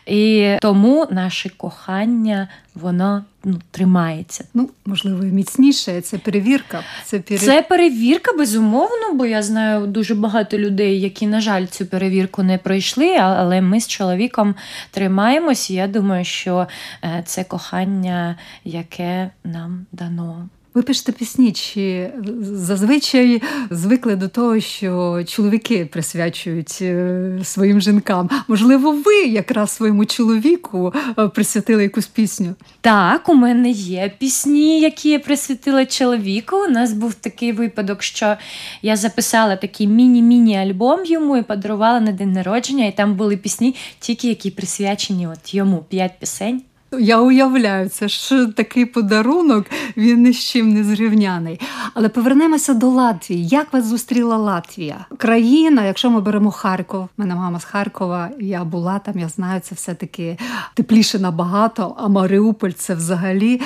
І 0.06 0.56
тому 0.62 1.08
наше 1.12 1.50
кохання 1.50 2.48
воно 2.76 3.24
ну, 3.44 3.60
тримається. 3.72 4.46
Ну, 4.54 4.70
можливо, 4.86 5.24
і 5.24 5.28
міцніше. 5.28 6.02
Це 6.02 6.18
перевірка. 6.18 6.84
Це, 7.04 7.20
пере... 7.20 7.40
Це 7.40 7.62
перевірка, 7.62 8.34
безумовно, 8.38 9.14
бо 9.14 9.26
я 9.26 9.44
знаю 9.44 9.88
дуже 9.88 10.16
багато 10.16 10.58
людей, 10.58 11.02
які, 11.02 11.28
на 11.28 11.42
жаль, 11.42 11.66
цю 11.66 11.86
перевірку 11.86 12.44
не 12.44 12.58
пройшли, 12.58 13.16
але 13.16 13.62
ми 13.62 13.80
з 13.80 13.88
чоловіком 13.88 14.56
тримаємось. 14.92 15.70
І 15.70 15.74
я 15.74 15.88
думаю, 15.88 16.26
що 16.26 16.68
е, 17.04 17.24
це 17.26 17.44
кохання, 17.44 18.36
яке 18.64 19.30
нам 19.62 19.86
дано. 19.92 20.50
Ви 20.74 20.82
пишете 20.82 21.12
пісні, 21.12 21.52
чи 21.52 22.10
зазвичай 22.42 23.42
звикли 23.70 24.16
до 24.16 24.28
того, 24.28 24.60
що 24.60 25.24
чоловіки 25.28 25.86
присвячують 25.86 26.78
е, 26.82 27.40
своїм 27.44 27.82
жінкам. 27.82 28.30
Можливо, 28.48 28.92
ви 28.92 29.16
якраз 29.16 29.72
своєму 29.72 30.06
чоловіку 30.06 30.94
е, 31.20 31.28
присвятили 31.28 31.84
якусь 31.84 32.08
пісню? 32.08 32.56
Так, 32.82 33.30
у 33.30 33.34
мене 33.34 33.70
є 33.70 34.14
пісні, 34.20 34.82
які 34.82 35.10
я 35.10 35.20
присвятила 35.20 35.86
чоловіку. 35.86 36.56
У 36.56 36.68
нас 36.68 36.94
був 36.94 37.14
такий 37.14 37.52
випадок, 37.52 38.04
що 38.04 38.36
я 38.82 38.96
записала 38.96 39.56
такий 39.56 39.88
міні-міні 39.88 40.58
альбом 40.58 41.06
йому 41.06 41.38
і 41.38 41.44
подарувала 41.44 42.00
на 42.00 42.12
день 42.12 42.32
народження, 42.32 42.86
і 42.86 42.92
там 42.92 43.16
були 43.16 43.38
пісні, 43.38 43.76
тільки 44.00 44.28
які 44.28 44.52
присвячені 44.52 45.28
от 45.28 45.54
йому 45.54 45.86
п'ять 45.90 46.20
пісень. 46.20 46.62
Я 47.00 47.22
уявляю, 47.22 47.90
це 47.90 48.08
ж 48.08 48.48
такий 48.48 48.86
подарунок, 48.86 49.66
він 49.98 50.24
ні 50.24 50.34
з 50.34 50.40
чим 50.40 50.74
не 50.74 50.84
зрівняний. 50.84 51.60
Але 51.94 52.10
повернемося 52.10 52.74
до 52.74 52.90
Латвії. 52.90 53.48
Як 53.48 53.74
вас 53.74 53.86
зустріла 53.86 54.38
Латвія? 54.38 55.06
Країна, 55.18 55.86
якщо 55.86 56.10
ми 56.10 56.22
беремо 56.22 56.52
Харков, 56.52 57.10
мене 57.18 57.36
мама 57.36 57.60
з 57.60 57.64
Харкова, 57.64 58.30
я 58.40 58.64
була 58.64 59.00
там, 59.00 59.20
я 59.20 59.30
знаю, 59.30 59.60
це 59.60 59.76
все-таки 59.76 60.38
тепліше 60.74 61.20
набагато, 61.20 61.96
а 61.98 62.08
Маріуполь 62.08 62.72
це 62.72 62.96
взагалі 62.96 63.62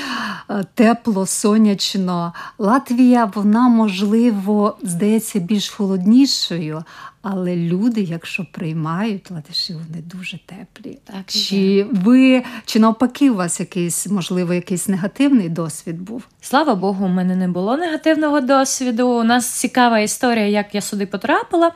е, 0.50 0.66
тепло, 0.74 1.26
сонячно. 1.26 2.34
Латвія, 2.58 3.32
вона, 3.36 3.70
можливо, 3.70 4.78
здається, 4.82 5.40
більш 5.40 5.70
холоднішою. 5.70 6.84
Але 7.28 7.56
люди, 7.56 8.02
якщо 8.02 8.46
приймають 8.52 9.32
латиші, 9.32 9.74
вони 9.74 10.04
дуже 10.04 10.40
теплі. 10.46 10.98
Так, 11.04 11.26
Чи 11.28 11.86
ви 11.92 12.44
чи 12.66 12.80
навпаки 12.80 13.30
у 13.30 13.36
вас 13.36 13.60
якийсь, 13.60 14.08
можливо, 14.08 14.54
якийсь 14.54 14.88
негативний 14.88 15.50
досвід 15.50 16.02
був? 16.02 16.24
Слава 16.42 16.76
Богу, 16.76 17.06
у 17.06 17.10
мене 17.10 17.36
не 17.36 17.48
було 17.48 17.78
негативного 17.78 18.42
досвіду. 18.42 19.08
У 19.08 19.24
нас 19.24 19.50
цікава 19.50 20.00
історія, 20.00 20.48
як 20.48 20.76
я 20.76 20.82
сюди 20.82 21.06
потрапила. 21.06 21.72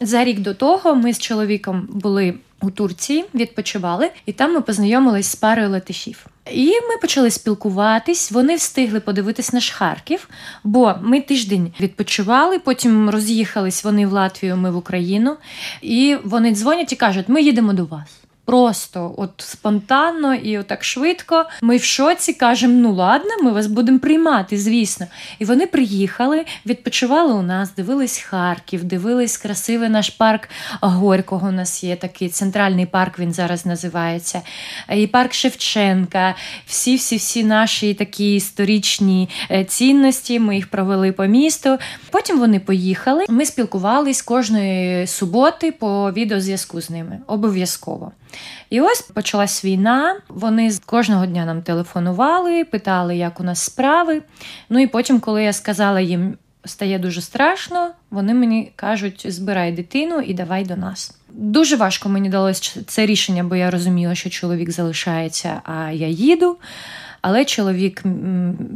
За 0.00 0.24
рік 0.24 0.40
до 0.40 0.54
того 0.54 0.94
ми 0.94 1.12
з 1.12 1.18
чоловіком 1.18 1.88
були 1.92 2.34
у 2.62 2.70
Турції, 2.70 3.24
відпочивали, 3.34 4.10
і 4.26 4.32
там 4.32 4.54
ми 4.54 4.60
познайомились 4.60 5.26
з 5.26 5.34
парою 5.34 5.70
латишів. 5.70 6.26
І 6.52 6.66
ми 6.66 6.96
почали 7.00 7.30
спілкуватись. 7.30 8.30
Вони 8.30 8.56
встигли 8.56 9.00
подивитись 9.00 9.52
наш 9.52 9.70
Харків, 9.70 10.28
бо 10.64 10.94
ми 11.02 11.20
тиждень 11.20 11.72
відпочивали. 11.80 12.58
Потім 12.58 13.10
роз'їхались 13.10 13.84
вони 13.84 14.06
в 14.06 14.12
Латвію, 14.12 14.56
ми 14.56 14.70
в 14.70 14.76
Україну, 14.76 15.36
і 15.82 16.16
вони 16.24 16.54
дзвонять 16.54 16.92
і 16.92 16.96
кажуть: 16.96 17.28
ми 17.28 17.42
їдемо 17.42 17.72
до 17.72 17.84
вас. 17.84 18.19
Просто 18.50 19.14
от 19.16 19.30
спонтанно 19.38 20.34
і 20.34 20.58
отак 20.58 20.84
швидко. 20.84 21.44
Ми 21.62 21.76
в 21.76 21.82
шоці 21.82 22.32
кажемо: 22.32 22.74
ну 22.74 22.92
ладно, 22.92 23.30
ми 23.42 23.52
вас 23.52 23.66
будемо 23.66 23.98
приймати, 23.98 24.58
звісно. 24.58 25.06
І 25.38 25.44
вони 25.44 25.66
приїхали, 25.66 26.44
відпочивали 26.66 27.32
у 27.32 27.42
нас, 27.42 27.74
дивились 27.74 28.18
Харків, 28.18 28.84
дивились 28.84 29.36
красивий 29.36 29.88
наш 29.88 30.10
парк 30.10 30.48
Горького. 30.80 31.48
У 31.48 31.52
нас 31.52 31.84
є 31.84 31.96
такий 31.96 32.28
центральний 32.28 32.86
парк, 32.86 33.18
він 33.18 33.32
зараз 33.32 33.66
називається. 33.66 34.42
І 34.96 35.06
парк 35.06 35.32
Шевченка. 35.32 36.34
Всі-всі-всі 36.66 37.44
наші 37.44 37.94
такі 37.94 38.34
історичні 38.34 39.28
е, 39.50 39.64
цінності. 39.64 40.40
Ми 40.40 40.54
їх 40.56 40.70
провели 40.70 41.12
по 41.12 41.26
місту. 41.26 41.78
Потім 42.10 42.38
вони 42.38 42.60
поїхали. 42.60 43.24
Ми 43.28 43.46
спілкувались 43.46 44.22
кожної 44.22 45.06
суботи 45.06 45.72
по 45.72 46.12
відеозв'язку 46.12 46.80
з 46.80 46.90
ними. 46.90 47.18
Обов'язково. 47.26 48.12
І 48.70 48.80
ось 48.80 49.02
почалась 49.02 49.64
війна. 49.64 50.16
Вони 50.28 50.72
кожного 50.86 51.26
дня 51.26 51.44
нам 51.44 51.62
телефонували, 51.62 52.64
питали, 52.64 53.16
як 53.16 53.40
у 53.40 53.44
нас 53.44 53.60
справи. 53.60 54.22
Ну 54.68 54.80
і 54.80 54.86
потім, 54.86 55.20
коли 55.20 55.44
я 55.44 55.52
сказала 55.52 56.00
їм, 56.00 56.36
стає 56.64 56.98
дуже 56.98 57.20
страшно, 57.20 57.90
вони 58.10 58.34
мені 58.34 58.72
кажуть: 58.76 59.26
збирай 59.28 59.72
дитину 59.72 60.20
і 60.20 60.34
давай 60.34 60.64
до 60.64 60.76
нас. 60.76 61.18
Дуже 61.32 61.76
важко 61.76 62.08
мені 62.08 62.28
далося 62.28 62.80
це 62.86 63.06
рішення, 63.06 63.44
бо 63.44 63.56
я 63.56 63.70
розуміла, 63.70 64.14
що 64.14 64.30
чоловік 64.30 64.70
залишається, 64.70 65.62
а 65.64 65.90
я 65.90 66.08
їду. 66.08 66.56
Але 67.22 67.44
чоловік 67.44 68.02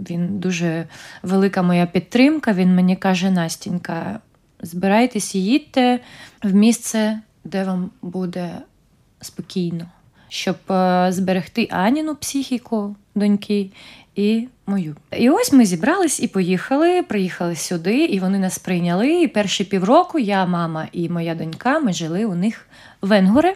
він 0.09 0.39
дуже 0.39 0.87
велика 1.23 1.63
моя 1.63 1.87
підтримка. 1.87 2.53
Він 2.53 2.75
мені 2.75 2.97
каже: 2.97 3.31
Настінька, 3.31 4.21
збирайтесь 4.61 5.35
їдьте 5.35 6.01
в 6.43 6.55
місце, 6.55 7.21
де 7.45 7.65
вам 7.65 7.91
буде 8.03 8.51
спокійно, 9.25 9.87
щоб 10.29 10.57
е, 10.71 11.07
зберегти 11.11 11.69
Аніну 11.71 12.15
психіку 12.15 12.97
доньки 13.15 13.71
і 14.17 14.49
мою. 14.67 14.97
І 15.19 15.31
ось 15.31 15.53
ми 15.53 15.67
зібрались 15.67 16.21
і 16.21 16.29
поїхали. 16.29 17.03
Приїхали 17.03 17.57
сюди, 17.57 18.05
і 18.05 18.21
вони 18.21 18.39
нас 18.39 18.59
прийняли. 18.59 19.23
І 19.23 19.29
перші 19.29 19.65
півроку 19.65 20.19
я, 20.19 20.47
мама 20.47 20.89
і 20.93 21.09
моя 21.09 21.35
донька, 21.35 21.79
ми 21.79 21.93
жили 21.93 22.25
у 22.25 22.35
них 22.35 22.67
в 23.03 23.13
Енгоре. 23.13 23.55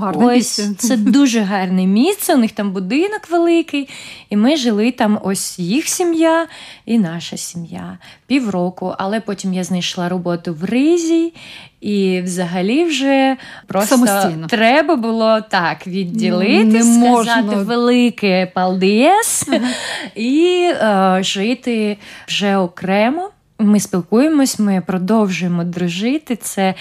Гарне 0.00 0.26
ось 0.26 0.34
місце. 0.34 0.74
це 0.78 0.96
дуже 0.96 1.40
гарне 1.40 1.86
місце. 1.86 2.34
У 2.34 2.38
них 2.38 2.52
там 2.52 2.72
будинок 2.72 3.20
великий, 3.30 3.88
і 4.30 4.36
ми 4.36 4.56
жили 4.56 4.90
там. 4.92 5.20
Ось 5.22 5.58
їх 5.58 5.88
сім'я 5.88 6.46
і 6.86 6.98
наша 6.98 7.36
сім'я 7.36 7.98
півроку. 8.26 8.94
Але 8.98 9.20
потім 9.20 9.54
я 9.54 9.64
знайшла 9.64 10.08
роботу 10.08 10.54
в 10.54 10.64
Ризі, 10.64 11.32
і 11.80 12.20
взагалі 12.24 12.84
вже 12.84 13.36
просто 13.66 13.96
Самостійно. 13.96 14.46
треба 14.46 14.96
було 14.96 15.40
так 15.40 15.86
відділитись, 15.86 16.74
Не 16.74 16.82
сказати 16.82 17.42
можна. 17.42 17.62
велике 17.62 18.50
палдієс 18.54 19.48
і 20.16 20.70
е, 20.72 21.18
жити 21.22 21.96
вже 22.28 22.56
окремо. 22.56 23.30
Ми 23.60 23.80
спілкуємось, 23.80 24.58
ми 24.58 24.82
продовжуємо 24.86 25.64
дружити. 25.64 26.36
Це 26.36 26.74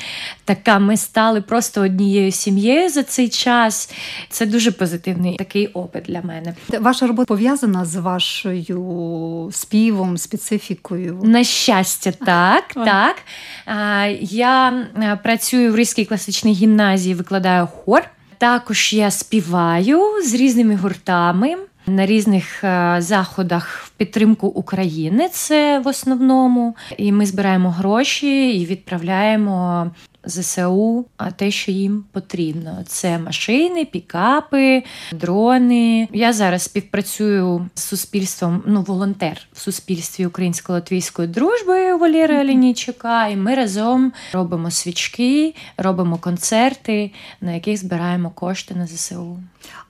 така, 0.46 0.80
ми 0.80 0.98
стали 0.98 1.42
просто 1.42 1.82
однією 1.82 2.32
сім'єю 2.32 2.90
за 2.90 3.04
цей 3.04 3.30
час. 3.30 3.94
Це 4.30 4.46
дуже 4.46 4.72
позитивний 4.72 5.38
такий 5.38 5.68
опит 5.68 6.04
для 6.04 6.22
мене. 6.22 6.56
Ваша 6.80 7.08
робота 7.08 7.28
пов'язана 7.28 7.86
з 7.86 7.96
вашою 7.96 9.50
співом, 9.54 10.18
специфікою. 10.18 11.20
На 11.24 11.44
щастя, 11.44 12.12
так. 12.12 12.64
так. 12.74 13.16
Я 14.22 14.86
е, 14.98 15.20
працюю 15.24 15.72
в 15.72 15.76
Ризькій 15.76 16.06
класичній 16.06 16.54
гімназії, 16.54 17.16
викладаю 17.16 17.68
хор. 17.68 18.04
Також 18.38 18.94
я 18.94 19.12
співаю 19.12 20.02
з 20.24 20.34
різними 20.34 20.76
гуртами. 20.76 21.56
На 21.88 22.06
різних 22.06 22.64
е, 22.64 22.96
заходах 23.00 23.84
в 23.86 23.90
підтримку 23.90 24.48
України 24.48 25.30
це 25.32 25.80
в 25.80 25.88
основному. 25.88 26.76
І 26.98 27.12
ми 27.12 27.26
збираємо 27.26 27.72
гроші 27.72 28.60
і 28.60 28.66
відправляємо 28.66 29.92
ЗСУ 30.26 31.06
а 31.18 31.32
те, 31.32 31.52
що 31.52 31.72
їм 31.72 32.04
потрібно. 32.12 32.84
Це 32.88 33.20
машини, 33.20 33.86
пікапи, 33.86 34.84
дрони. 35.12 36.08
Я 36.14 36.34
зараз 36.34 36.62
співпрацюю 36.62 37.70
з 37.76 37.84
суспільством, 37.84 38.64
ну 38.66 38.82
волонтер 38.82 39.48
в 39.54 39.60
суспільстві 39.60 40.26
українсько-латвійської 40.26 41.28
дружби 41.28 41.96
Валєри 41.96 42.40
Олінійчука. 42.40 43.28
І 43.28 43.36
ми 43.36 43.56
разом 43.56 44.14
робимо 44.34 44.72
свічки, 44.72 45.56
робимо 45.78 46.18
концерти, 46.18 47.12
на 47.42 47.54
яких 47.54 47.78
збираємо 47.78 48.30
кошти 48.30 48.76
на 48.76 48.88
ЗСУ. 48.88 49.38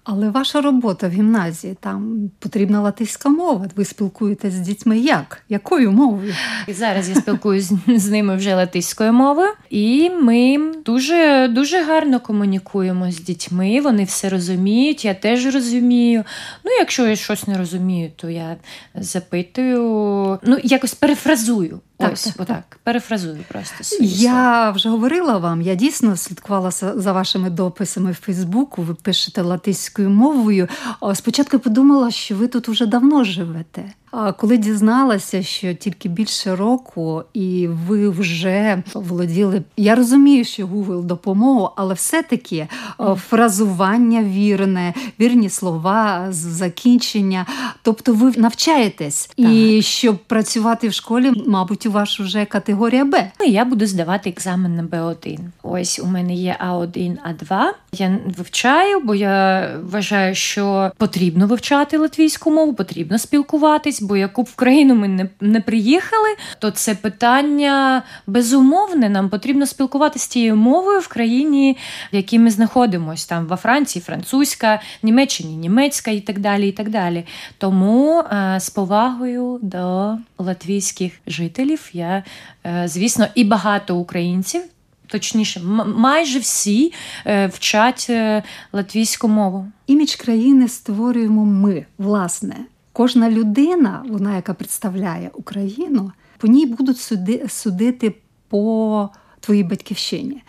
Але 0.10 0.30
ваша 0.30 0.62
робота 0.62 1.08
в 1.08 1.12
гімназії 1.12 1.78
там 1.80 2.32
потрібна 2.40 2.82
латиська 2.82 3.30
мова. 3.30 3.68
Ви 3.76 3.86
спілкуєтесь 3.86 4.54
з 4.54 4.60
дітьми 4.60 4.98
як? 4.98 5.44
Якою 5.50 5.92
мовою? 5.92 6.34
І 6.68 6.74
зараз 6.74 7.10
я 7.10 7.16
спілкуюся 7.16 7.80
з 7.88 8.10
ними 8.10 8.36
вже 8.36 8.56
латиською 8.56 9.14
мовою, 9.14 9.50
і 9.70 10.10
ми 10.10 10.72
дуже 10.86 11.48
дуже 11.48 11.84
гарно 11.84 12.20
комунікуємо 12.20 13.12
з 13.12 13.20
дітьми. 13.20 13.82
Вони 13.82 14.04
все 14.04 14.30
розуміють. 14.30 15.06
Я 15.06 15.14
теж 15.14 15.54
розумію. 15.54 16.24
Ну, 16.66 16.72
якщо 16.80 17.08
я 17.08 17.16
щось 17.16 17.48
не 17.48 17.58
розумію, 17.58 18.12
то 18.16 18.30
я 18.30 18.56
запитую, 18.96 20.40
ну 20.44 20.58
якось 20.64 20.94
перефразую. 20.94 21.80
Так, 21.98 22.14
Ось, 22.14 22.24
так, 22.24 22.34
отак. 22.40 22.48
Так. 22.48 22.80
Перефразую 22.84 23.44
просто. 23.48 23.84
Свої 23.84 24.12
я 24.12 24.72
вже 24.72 24.90
говорила 24.90 25.38
вам, 25.38 25.62
я 25.62 25.76
дійсно 25.76 26.18
слідкувала 26.18 26.72
за 26.72 27.14
вашими 27.14 27.50
дописами 27.50 28.12
в 28.12 28.16
Фейсбуку. 28.16 28.82
Ви 28.82 28.94
пишете 28.94 29.42
латиською 29.42 30.10
мовою. 30.10 30.68
Спочатку 31.14 31.60
подумала, 31.60 32.12
що 32.12 32.36
ви 32.36 32.48
тут 32.48 32.70
уже 32.70 32.86
давно 32.86 33.24
живете. 33.24 33.94
Коли 34.38 34.58
дізналася, 34.58 35.44
що 35.44 35.74
тільки 35.74 36.10
більше 36.10 36.56
року, 36.56 37.24
і 37.34 37.68
ви 37.88 38.10
вже 38.10 38.84
володіли, 38.94 39.62
я 39.78 39.96
розумію, 39.96 40.46
що 40.46 40.68
Google 40.68 41.04
допомогу, 41.04 41.70
але 41.76 41.94
все-таки 41.94 42.68
фразування 43.16 44.24
вірне, 44.24 44.94
вірні 45.20 45.50
слова, 45.50 46.28
закінчення. 46.30 47.46
Тобто 47.82 48.14
ви 48.14 48.34
навчаєтесь, 48.38 49.30
так. 49.38 49.52
і 49.52 49.82
щоб 49.82 50.18
працювати 50.18 50.88
в 50.88 50.94
школі, 50.94 51.44
мабуть, 51.48 51.86
у 51.86 51.92
вас 51.92 52.20
вже 52.20 52.46
категорія 52.46 53.06
Б. 53.06 53.32
Ну, 53.40 53.46
я 53.46 53.66
буду 53.66 53.86
здавати 53.86 54.30
екзамен 54.30 54.76
на 54.76 54.84
Б1. 54.84 55.40
Ось 55.64 56.00
у 56.00 56.06
мене 56.06 56.34
є 56.34 56.58
А1, 56.68 57.18
А2. 57.30 57.66
Я 57.92 58.20
вивчаю, 58.38 59.00
бо 59.00 59.16
я 59.16 59.70
вважаю, 59.84 60.36
що 60.36 60.92
потрібно 60.98 61.48
вивчати 61.48 61.98
латвійську 61.98 62.52
мову, 62.52 62.74
потрібно 62.74 63.20
спілкуватись 63.20 63.97
бо 64.02 64.18
яку 64.18 64.44
б 64.44 64.46
в 64.46 64.56
країну 64.56 64.96
ми 64.96 65.08
не, 65.08 65.30
не 65.42 65.62
приїхали, 65.62 66.30
то 66.60 66.72
це 66.72 66.96
питання 66.96 68.04
безумовне. 68.28 69.10
Нам 69.10 69.30
потрібно 69.30 69.66
спілкуватися 69.66 70.30
тією 70.30 70.56
мовою 70.56 71.00
в 71.00 71.08
країні, 71.08 71.78
в 72.14 72.16
якій 72.16 72.40
ми 72.40 72.50
знаходимося. 72.50 73.30
Там 73.30 73.48
во 73.48 73.56
Франції, 73.56 74.04
французька, 74.04 74.82
Німеччині, 75.04 75.58
німецька 75.58 76.12
і 76.12 76.20
так 76.20 76.40
далі. 76.40 76.68
і 76.68 76.72
так 76.72 76.90
далі. 76.90 77.26
Тому 77.58 78.20
е, 78.20 78.60
з 78.60 78.70
повагою 78.70 79.60
до 79.62 80.18
латвійських 80.38 81.14
жителів 81.28 81.90
я, 81.94 82.24
е, 82.66 82.84
звісно, 82.88 83.28
і 83.36 83.44
багато 83.44 83.96
українців. 83.96 84.62
Точніше, 85.08 85.60
майже 85.96 86.40
всі 86.40 86.94
е, 87.26 87.48
вчать 87.48 88.08
е, 88.10 88.44
латвійську 88.74 89.28
мову. 89.28 89.68
Імідж 89.88 90.16
країни 90.16 90.68
створюємо 90.68 91.46
ми, 91.46 91.86
власне. 91.98 92.56
Кожна 92.98 93.30
людина, 93.30 94.04
вона, 94.10 94.36
яка 94.36 94.54
представляє 94.54 95.30
Україну, 95.34 96.12
по 96.38 96.48
ній 96.48 96.66
будуть 96.66 96.98
суди, 96.98 97.46
судити 97.50 98.16
по 98.48 99.10
твоїй 99.40 99.64
батьківщині. 99.64 100.44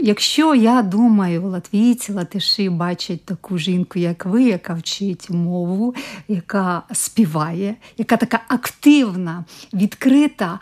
Якщо 0.00 0.54
я 0.54 0.82
думаю, 0.82 1.48
латвійці, 1.48 2.12
латиші 2.12 2.70
бачать 2.70 3.24
таку 3.24 3.58
жінку, 3.58 3.98
як 3.98 4.26
ви, 4.26 4.42
яка 4.42 4.74
вчить 4.74 5.30
мову, 5.30 5.94
яка 6.28 6.82
співає, 6.92 7.74
яка 7.98 8.16
така 8.16 8.40
активна, 8.48 9.44
відкрита, 9.72 10.60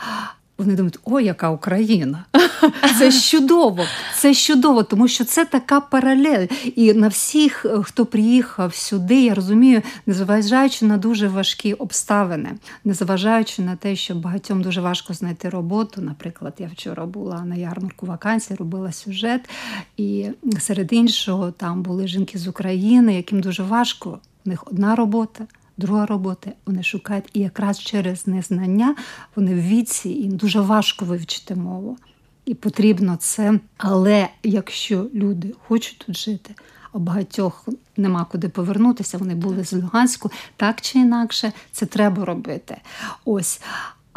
вони 0.58 0.74
думають, 0.74 0.98
о, 1.04 1.20
яка 1.20 1.50
Україна! 1.50 2.24
Це 2.98 3.12
чудово, 3.12 3.84
це 4.14 4.34
чудово, 4.34 4.82
тому 4.82 5.08
що 5.08 5.24
це 5.24 5.44
така 5.44 5.80
паралель. 5.80 6.46
І 6.76 6.92
на 6.92 7.08
всіх, 7.08 7.64
е, 7.64 7.82
хто 7.82 8.06
приїхав 8.06 8.74
сюди, 8.74 9.24
я 9.24 9.34
розумію, 9.34 9.82
незважаючи 10.06 10.84
на 10.84 10.96
дуже 10.96 11.28
важкі 11.28 11.72
обставини, 11.72 12.50
незважаючи 12.84 13.62
на 13.62 13.76
те, 13.76 13.96
що 13.96 14.14
багатьом 14.14 14.62
дуже 14.62 14.80
важко 14.80 15.14
знайти 15.14 15.48
роботу. 15.48 16.02
Наприклад, 16.02 16.54
я 16.58 16.70
вчора 16.72 17.06
була 17.06 17.44
на 17.44 17.54
ярмарку 17.54 18.06
вакансій, 18.06 18.54
робила 18.54 18.92
сюжет, 18.92 19.48
і 19.96 20.26
серед 20.60 20.92
іншого 20.92 21.50
там 21.50 21.82
були 21.82 22.08
жінки 22.08 22.38
з 22.38 22.48
України, 22.48 23.14
яким 23.14 23.40
дуже 23.40 23.62
важко. 23.62 24.18
У 24.46 24.50
них 24.50 24.64
одна 24.66 24.94
робота, 24.94 25.44
друга 25.78 26.06
робота. 26.06 26.52
Вони 26.66 26.82
шукають 26.82 27.30
і 27.32 27.40
якраз 27.40 27.80
через 27.80 28.26
незнання 28.26 28.96
вони 29.36 29.54
в 29.54 29.60
віці, 29.60 30.08
їм 30.08 30.36
дуже 30.36 30.60
важко 30.60 31.04
вивчити 31.04 31.54
мову. 31.54 31.98
І 32.44 32.54
потрібно 32.54 33.16
це. 33.16 33.60
Але 33.76 34.28
якщо 34.42 35.06
люди 35.14 35.54
хочуть 35.68 36.04
тут 36.06 36.16
жити, 36.16 36.54
а 36.92 36.98
багатьох 36.98 37.68
нема 37.96 38.24
куди 38.24 38.48
повернутися, 38.48 39.18
вони 39.18 39.34
були 39.34 39.64
з 39.64 39.72
Луганську, 39.72 40.30
так 40.56 40.80
чи 40.80 40.98
інакше, 40.98 41.52
це 41.72 41.86
треба 41.86 42.24
робити. 42.24 42.76
Ось. 43.24 43.60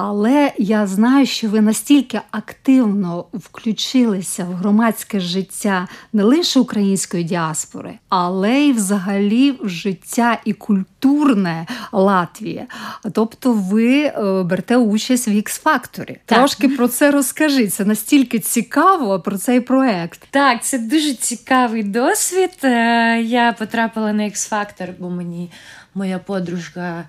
Але 0.04 0.52
я 0.58 0.88
знаю, 0.88 1.26
що 1.26 1.50
ви 1.50 1.62
настільки 1.62 2.22
активно 2.32 3.26
включилися 3.34 4.44
в 4.44 4.54
громадське 4.54 5.20
життя 5.20 5.88
не 6.14 6.24
лише 6.24 6.60
української 6.60 7.24
діаспори, 7.24 7.94
але 8.10 8.60
й 8.60 8.72
взагалі 8.72 9.52
в 9.52 9.70
життя 9.70 10.38
і 10.46 10.54
культурне 10.54 11.68
Латвії. 11.92 12.66
Тобто, 13.14 13.54
ви 13.54 14.04
е, 14.04 14.44
берете 14.44 14.78
участь 14.78 15.28
в 15.28 15.32
X-Factor. 15.32 16.16
Трошки 16.26 16.70
про 16.70 16.88
це 16.88 17.12
розкажіть. 17.12 17.74
Це 17.74 17.86
настільки 17.86 18.40
цікаво 18.40 19.20
про 19.20 19.38
цей 19.38 19.60
проект. 19.60 20.28
Так, 20.32 20.64
це 20.64 20.80
дуже 20.80 21.14
цікавий 21.14 21.84
досвід. 21.84 22.52
Е, 22.64 23.22
я 23.22 23.54
потрапила 23.54 24.14
на 24.14 24.24
X-Factor, 24.24 24.88
бо 25.00 25.10
мені 25.10 25.52
моя 25.94 26.20
подружка. 26.20 27.06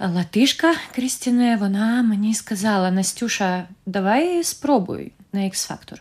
Латишка 0.00 0.74
Крістіне, 0.94 1.56
вона 1.56 2.02
мені 2.02 2.34
сказала: 2.34 2.90
Настюша, 2.90 3.64
давай 3.86 4.44
спробуй 4.44 5.12
на 5.32 5.40
X-Factor. 5.40 5.98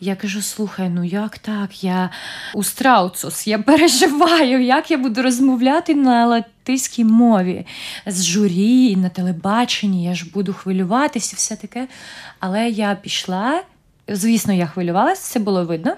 Я 0.00 0.16
кажу: 0.16 0.42
слухай, 0.42 0.88
ну 0.88 1.04
як 1.04 1.38
так? 1.38 1.84
Я 1.84 2.10
у 2.54 2.64
Страуцус, 2.64 3.46
я 3.46 3.58
переживаю, 3.58 4.64
як 4.64 4.90
я 4.90 4.98
буду 4.98 5.22
розмовляти 5.22 5.94
на 5.94 6.26
латиській 6.26 7.04
мові 7.04 7.66
з 8.06 8.24
журі, 8.24 8.96
на 8.96 9.08
телебаченні, 9.08 10.04
я 10.04 10.14
ж 10.14 10.30
буду 10.34 10.52
хвилюватися 10.52 11.36
все 11.36 11.56
таке. 11.56 11.88
Але 12.38 12.68
я 12.68 12.94
пішла, 12.94 13.62
звісно, 14.08 14.52
я 14.52 14.66
хвилювалася, 14.66 15.32
це 15.32 15.40
було 15.40 15.64
видно. 15.64 15.96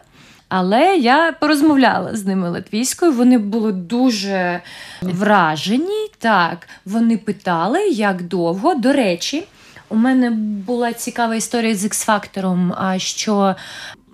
Але 0.54 0.96
я 0.96 1.32
порозмовляла 1.40 2.16
з 2.16 2.26
ними 2.26 2.50
латвійською. 2.50 3.12
Вони 3.12 3.38
були 3.38 3.72
дуже 3.72 4.60
вражені. 5.02 6.08
Так, 6.18 6.68
вони 6.84 7.16
питали, 7.16 7.88
як 7.88 8.22
довго. 8.22 8.74
До 8.74 8.92
речі, 8.92 9.44
у 9.88 9.96
мене 9.96 10.30
була 10.66 10.92
цікава 10.92 11.34
історія 11.34 11.74
з 11.74 11.84
X-фактором, 11.84 12.98
що 12.98 13.54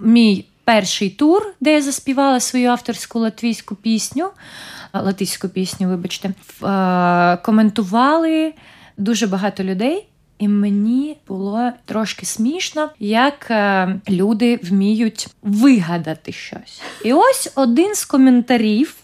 мій 0.01 0.45
перший 0.65 1.11
тур, 1.11 1.55
де 1.61 1.73
я 1.73 1.83
заспівала 1.83 2.41
свою 2.41 2.71
авторську 2.71 3.19
латвійську 3.19 3.75
пісню, 3.75 4.31
латиську 4.93 5.49
пісню, 5.49 5.89
вибачте, 5.89 6.31
коментували 7.43 8.53
дуже 8.97 9.27
багато 9.27 9.65
людей. 9.65 10.07
І 10.39 10.49
мені 10.49 11.17
було 11.29 11.71
трошки 11.85 12.27
смішно, 12.27 12.91
як 12.99 13.47
е, 13.51 14.01
люди 14.09 14.61
вміють 14.63 15.29
вигадати 15.43 16.33
щось. 16.33 16.81
І 17.05 17.13
ось 17.13 17.53
один 17.55 17.95
з 17.95 18.05
коментарів 18.05 18.95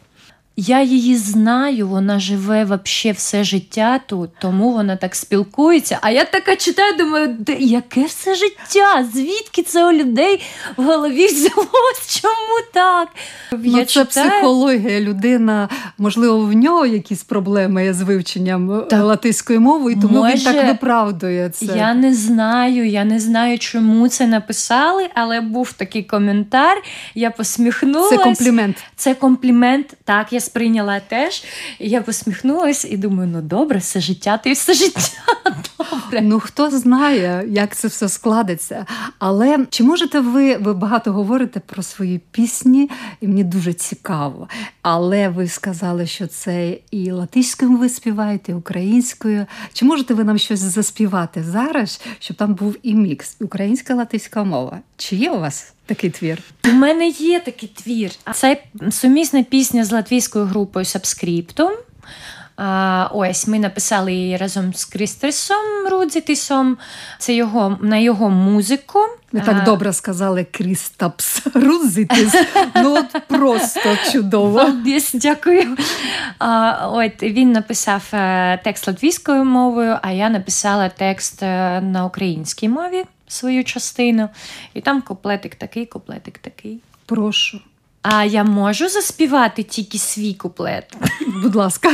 я 0.57 0.83
її 0.83 1.17
знаю, 1.17 1.89
вона 1.89 2.21
живе 2.21 2.65
вообще 2.65 3.13
все 3.13 3.45
життя 3.45 4.01
тут, 4.07 4.31
тому 4.39 4.73
вона 4.73 4.97
так 4.97 5.15
спілкується. 5.15 5.99
А 6.03 6.11
я 6.11 6.25
така 6.25 6.57
читаю, 6.57 6.97
думаю, 6.99 7.37
де 7.39 7.53
яке 7.53 8.05
все 8.05 8.35
життя? 8.35 9.09
Звідки 9.15 9.63
це 9.63 9.87
у 9.87 9.93
людей 9.93 10.43
в 10.77 10.83
голові 10.83 11.27
взялось? 11.27 12.21
Чому 12.23 12.61
так? 12.73 13.09
Ну, 13.53 13.79
я 13.79 13.85
Це 13.85 14.05
читаю... 14.05 14.31
психологія. 14.31 15.01
Людина, 15.01 15.69
можливо, 15.99 16.39
в 16.41 16.53
нього 16.53 16.87
якісь 16.87 17.23
проблеми 17.23 17.95
з 17.95 18.03
вивченням 18.03 18.73
е, 18.73 18.81
так. 18.81 19.05
латиської 19.05 19.59
мови, 19.59 19.93
і 19.93 20.01
тому 20.01 20.19
Може, 20.19 20.35
він 20.37 20.45
так 20.45 20.67
виправдує 20.67 21.51
це. 21.51 21.67
Я 21.67 21.95
не 21.95 22.15
знаю, 22.15 22.89
я 22.89 23.05
не 23.05 23.21
знаю, 23.21 23.59
чому 23.59 24.09
це 24.09 24.27
написали, 24.27 25.09
але 25.15 25.41
був 25.41 25.73
такий 25.73 26.03
коментар. 26.03 26.83
Я 27.15 27.31
посміхнулася. 27.31 28.17
Це 28.17 28.25
комплімент. 28.25 28.77
Це 28.97 29.15
комплімент. 29.15 29.97
Так, 30.05 30.33
я 30.33 30.41
сприйняла 30.45 31.01
теж. 31.01 31.45
І 31.79 31.89
Я 31.89 32.03
посміхнулася 32.03 32.89
і 32.89 32.97
думаю, 32.97 33.31
ну 33.33 33.43
добре, 33.43 33.79
все 33.79 34.01
життя, 34.01 34.39
ти 34.39 34.53
все 34.53 34.75
життя. 34.75 35.01
добре. 35.79 36.21
Ну 36.23 36.41
хто 36.41 36.71
знає, 36.71 37.45
як 37.49 37.77
це 37.77 37.89
все 37.89 38.09
складеться. 38.09 38.87
Але 39.19 39.67
чи 39.71 39.85
можете 39.85 40.21
ви, 40.21 40.57
ви 40.57 40.75
багато 40.75 41.13
говорите 41.13 41.61
про 41.61 41.83
свої 41.83 42.21
пісні, 42.31 42.91
і 43.21 43.29
мені 43.29 43.45
дуже 43.45 43.73
цікаво. 43.73 44.49
Але 44.83 45.29
ви 45.29 45.49
сказали, 45.49 46.07
що 46.07 46.27
це 46.27 46.79
і 46.91 47.11
латиською 47.11 47.77
ви 47.77 47.89
співаєте, 47.89 48.53
і 48.53 48.55
українською. 48.55 49.47
Чи 49.73 49.85
можете 49.85 50.15
ви 50.15 50.25
нам 50.25 50.39
щось 50.39 50.61
заспівати 50.61 51.45
зараз, 51.45 52.01
щоб 52.19 52.37
там 52.37 52.55
був 52.55 52.77
і 52.83 52.95
мікс? 52.95 53.37
Українська 53.41 53.95
латиська 53.95 54.45
мова? 54.45 54.81
Чи 54.97 55.17
є 55.17 55.31
у 55.31 55.41
вас? 55.41 55.75
такий 55.87 56.11
твір? 56.11 56.39
У 56.65 56.69
мене 56.69 57.09
є 57.09 57.41
такий 57.41 57.69
твір. 57.69 58.11
Це 58.35 58.57
сумісна 58.91 59.43
пісня 59.43 59.85
з 59.85 59.93
латвійською 59.93 60.45
групою 60.45 60.85
Сабскриптум. 60.85 61.71
А, 62.57 63.09
Ось 63.13 63.47
ми 63.47 63.59
написали 63.59 64.13
її 64.13 64.37
разом 64.37 64.75
з 64.75 64.85
Крістерсом 64.85 65.89
Рудзітисом. 65.91 66.77
Це 67.19 67.35
його 67.35 67.79
на 67.81 67.97
його 67.97 68.31
музику. 68.31 68.99
Ви 69.33 69.41
так 69.41 69.65
добре 69.65 69.93
сказали 69.93 70.47
Крістапс 70.51 71.47
Рудзитис. 71.55 72.35
Ну 72.75 72.95
от 72.95 73.29
просто 73.29 73.81
чудово. 74.13 74.73
Дякую. 75.15 75.77
А, 76.39 76.89
От 76.93 77.23
він 77.23 77.53
написав 77.53 78.03
е, 78.13 78.61
текст 78.65 78.87
латвійською 78.89 79.45
мовою, 79.45 79.99
а 80.03 80.11
я 80.11 80.31
написала 80.31 80.89
текст 80.89 81.43
е, 81.43 81.81
на 81.81 82.05
українській 82.05 82.69
мові 82.69 83.05
свою 83.29 83.65
частину. 83.65 84.29
І 84.75 84.81
там 84.81 85.03
куплетик 85.03 85.55
такий, 85.55 85.87
куплетик 85.87 86.39
такий. 86.39 86.81
Прошу. 87.07 87.61
А 88.07 88.25
я 88.25 88.45
можу 88.45 88.89
заспівати 88.89 89.63
тільки 89.63 89.99
свій 89.99 90.35
куплет. 90.35 90.97
Будь 91.43 91.55
ласка. 91.55 91.91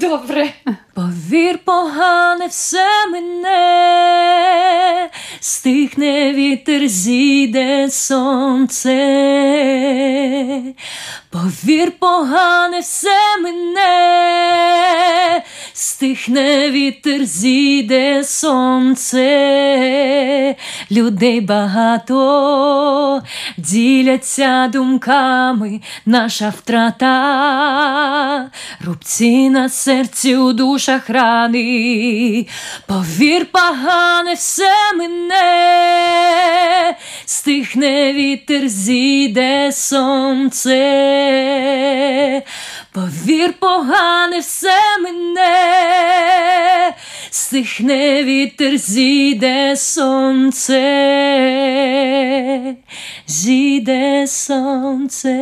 Добре. 0.00 0.52
Повір, 0.94 1.58
погане 1.64 2.46
все 2.46 2.86
мене, 3.12 5.10
стихне 5.40 6.32
вітер, 6.34 6.88
зійде 6.88 7.90
сонце. 7.90 8.96
Повір, 11.30 11.92
погане 11.98 12.80
все 12.80 13.36
мене, 13.42 13.82
стихне 15.72 16.70
вітер, 16.70 17.24
зійде 17.24 18.24
сонце, 18.24 19.26
людей 20.90 21.40
багато 21.40 23.22
діляться 23.56 24.68
думками, 24.72 25.09
наша 26.06 26.48
втрата, 26.58 28.50
рубці 28.84 29.50
на 29.50 29.68
серці 29.68 30.36
у 30.36 30.52
душах 30.52 31.10
рани, 31.10 32.46
повір, 32.86 33.46
погане 33.52 34.34
все 34.34 34.92
мене, 34.96 35.36
стихне 37.24 38.12
вітер, 38.12 38.68
зійде 38.68 39.72
сонце. 39.72 40.80
Повір, 42.92 43.52
погане 43.60 44.38
все 44.38 44.98
мене, 45.02 46.94
стихне 47.30 48.24
вітер, 48.24 48.76
зійде 48.78 49.76
сонце, 49.76 50.80
зійде 53.26 54.26
сонце. 54.26 55.36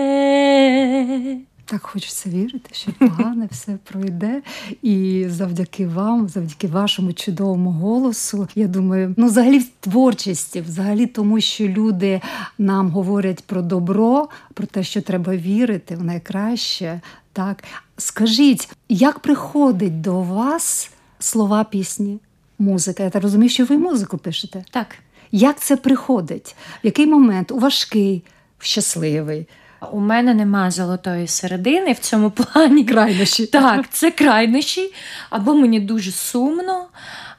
Так 1.70 1.86
хочеться 1.86 2.30
вірити, 2.30 2.70
що 2.72 2.92
погане 2.92 3.48
все 3.50 3.78
пройде. 3.84 4.42
І 4.82 5.26
завдяки 5.28 5.86
вам, 5.86 6.28
завдяки 6.28 6.66
вашому 6.66 7.12
чудовому 7.12 7.70
голосу, 7.70 8.48
я 8.54 8.66
думаю, 8.66 9.14
ну 9.16 9.26
взагалі 9.26 9.58
в 9.58 9.68
творчості, 9.80 10.60
взагалі 10.60 11.06
тому, 11.06 11.40
що 11.40 11.68
люди 11.68 12.20
нам 12.58 12.90
говорять 12.90 13.44
про 13.46 13.62
добро, 13.62 14.28
про 14.54 14.66
те, 14.66 14.82
що 14.82 15.02
треба 15.02 15.36
вірити 15.36 15.96
в 15.96 16.04
найкраще. 16.04 17.00
Так, 17.32 17.64
скажіть, 17.96 18.68
як 18.88 19.18
приходить 19.18 20.00
до 20.00 20.20
вас 20.20 20.90
слова 21.18 21.64
пісні, 21.64 22.18
музика? 22.58 23.02
Я 23.02 23.10
так 23.10 23.22
розумію, 23.22 23.50
що 23.50 23.64
ви 23.64 23.78
музику 23.78 24.18
пишете. 24.18 24.64
Так. 24.70 24.86
Як 25.32 25.60
це 25.60 25.76
приходить? 25.76 26.56
В 26.82 26.86
який 26.86 27.06
момент? 27.06 27.52
У 27.52 27.58
важкий, 27.58 28.22
в 28.58 28.64
щасливий? 28.64 29.46
У 29.92 30.00
мене 30.00 30.34
нема 30.34 30.70
золотої 30.70 31.26
середини 31.26 31.92
в 31.92 31.98
цьому 31.98 32.30
плані. 32.30 32.84
Крайнощі. 32.84 33.46
Так, 33.46 33.90
це 33.90 34.10
крайнощі. 34.10 34.92
Або 35.30 35.54
мені 35.54 35.80
дуже 35.80 36.12
сумно, 36.12 36.86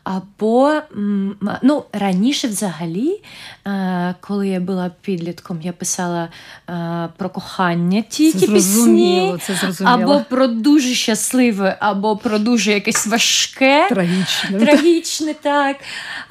або 0.04 0.74
ну, 1.62 1.84
раніше 1.94 2.48
взагалі, 2.48 3.22
е, 3.68 4.16
коли 4.22 4.48
я 4.48 4.60
була 4.60 4.92
підлітком, 5.02 5.60
я 5.62 5.74
писала 5.74 6.30
е, 6.70 7.10
про 7.18 7.30
кохання 7.30 8.04
тільки 8.10 8.40
це 8.40 8.48
пісні, 8.48 9.38
це 9.42 9.56
зрозуміло. 9.56 9.96
або 9.96 10.26
про 10.30 10.48
дуже 10.48 10.94
щасливе, 10.94 11.78
або 11.80 12.18
про 12.18 12.40
дуже 12.40 12.72
якесь 12.72 13.08
важке, 13.08 13.88
трагічне. 13.90 14.60
Трагічне, 14.60 15.34
так. 15.34 15.76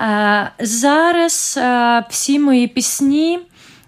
Е, 0.00 0.50
зараз 0.66 1.60
всі 2.10 2.38
мої 2.38 2.66
пісні, 2.66 3.38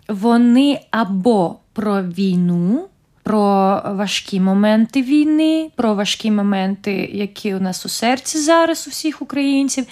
вони 0.08 0.80
або 0.90 1.56
про 1.80 2.02
війну, 2.02 2.88
про 3.22 3.82
важкі 3.84 4.40
моменти 4.40 5.02
війни, 5.02 5.70
про 5.76 5.94
важкі 5.94 6.30
моменти, 6.30 7.10
які 7.12 7.54
у 7.54 7.60
нас 7.60 7.86
у 7.86 7.88
серці 7.88 8.38
зараз, 8.38 8.86
у 8.86 8.90
всіх 8.90 9.22
українців. 9.22 9.86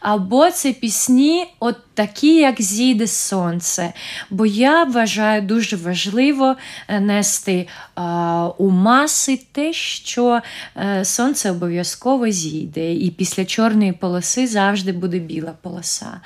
Або 0.00 0.50
це 0.50 0.72
пісні, 0.72 1.46
от 1.60 1.76
такі, 1.94 2.34
як 2.36 2.62
зійде 2.62 3.06
сонце. 3.06 3.92
Бо 4.30 4.46
я 4.46 4.84
вважаю 4.84 5.42
дуже 5.42 5.76
важливо 5.76 6.56
е, 6.88 7.00
нести 7.00 7.68
а, 7.94 8.48
у 8.58 8.70
маси 8.70 9.40
те, 9.52 9.72
що 9.72 10.40
а, 10.74 10.84
е, 10.84 11.04
сонце 11.04 11.50
обов'язково 11.50 12.30
зійде, 12.30 12.94
і 12.94 13.10
після 13.10 13.44
чорної 13.44 13.92
полоси 13.92 14.46
завжди 14.46 14.92
буде 14.92 15.18
біла 15.18 15.52
полоса. 15.62 16.20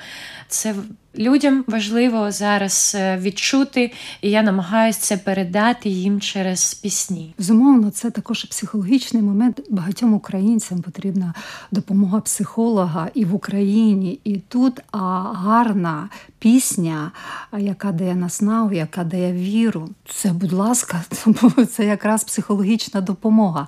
Це 0.47 0.75
людям 1.17 1.63
важливо 1.67 2.31
зараз 2.31 2.95
е, 2.99 3.17
відчути, 3.17 3.91
і 4.21 4.29
я 4.29 4.41
намагаюся 4.43 4.99
це 5.01 5.17
передати 5.17 5.89
їм 5.89 6.21
через 6.21 6.73
пісні. 6.73 7.33
Безумовно, 7.37 7.91
це 7.91 8.11
також 8.11 8.43
психологічний 8.43 9.23
момент. 9.23 9.61
Багатьом 9.69 10.13
українцям 10.13 10.81
потрібна 10.81 11.33
допомога 11.71 12.19
психолога 12.19 13.09
і 13.13 13.25
в 13.25 13.35
Україні, 13.35 14.19
і 14.23 14.37
тут 14.37 14.79
а 14.91 14.97
гарна 15.35 16.09
пісня, 16.39 17.11
яка 17.57 17.91
дає 17.91 18.15
наснагу, 18.15 18.73
яка 18.73 19.03
дає 19.03 19.33
віру. 19.33 19.89
Це, 20.09 20.29
будь 20.29 20.53
ласка, 20.53 21.03
це 21.71 21.85
якраз 21.85 22.23
психологічна 22.23 23.01
допомога. 23.01 23.67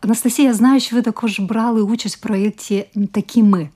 Анастасія, 0.00 0.54
знаю, 0.54 0.80
що 0.80 0.96
ви 0.96 1.02
також 1.02 1.40
брали 1.40 1.82
участь 1.82 2.16
в 2.16 2.20
проєкті 2.20 2.84
Такі 3.12 3.42
ми. 3.42 3.68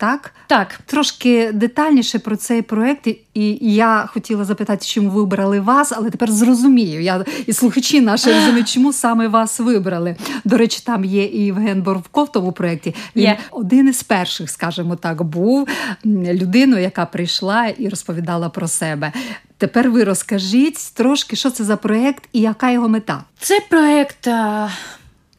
Так, 0.00 0.34
так, 0.46 0.80
трошки 0.86 1.52
детальніше 1.52 2.18
про 2.18 2.36
цей 2.36 2.62
проект, 2.62 3.06
і 3.34 3.58
я 3.60 4.06
хотіла 4.12 4.44
запитати, 4.44 4.86
чому 4.86 5.10
вибрали 5.10 5.60
вас, 5.60 5.92
але 5.96 6.10
тепер 6.10 6.32
зрозумію. 6.32 7.02
Я 7.02 7.24
і 7.46 7.52
слухачі 7.52 8.00
наші 8.00 8.32
розуміють, 8.32 8.68
чому 8.68 8.92
саме 8.92 9.28
вас 9.28 9.60
вибрали. 9.60 10.16
До 10.44 10.56
речі, 10.56 10.82
там 10.86 11.04
є 11.04 11.24
і 11.24 11.44
Євген 11.44 11.82
Боровко 11.82 12.24
в 12.24 12.32
тому 12.32 12.52
проєкті. 12.52 12.94
Він 13.16 13.26
yeah. 13.26 13.36
один 13.50 13.88
із 13.88 14.02
перших, 14.02 14.50
скажімо 14.50 14.96
так, 14.96 15.22
був 15.22 15.68
людиною, 16.04 16.82
яка 16.82 17.06
прийшла 17.06 17.66
і 17.66 17.88
розповідала 17.88 18.48
про 18.48 18.68
себе. 18.68 19.12
Тепер 19.58 19.90
ви 19.90 20.04
розкажіть 20.04 20.94
трошки, 20.94 21.36
що 21.36 21.50
це 21.50 21.64
за 21.64 21.76
проєкт 21.76 22.28
і 22.32 22.40
яка 22.40 22.70
його 22.70 22.88
мета. 22.88 23.24
Це 23.38 23.60
проєкт 23.70 24.28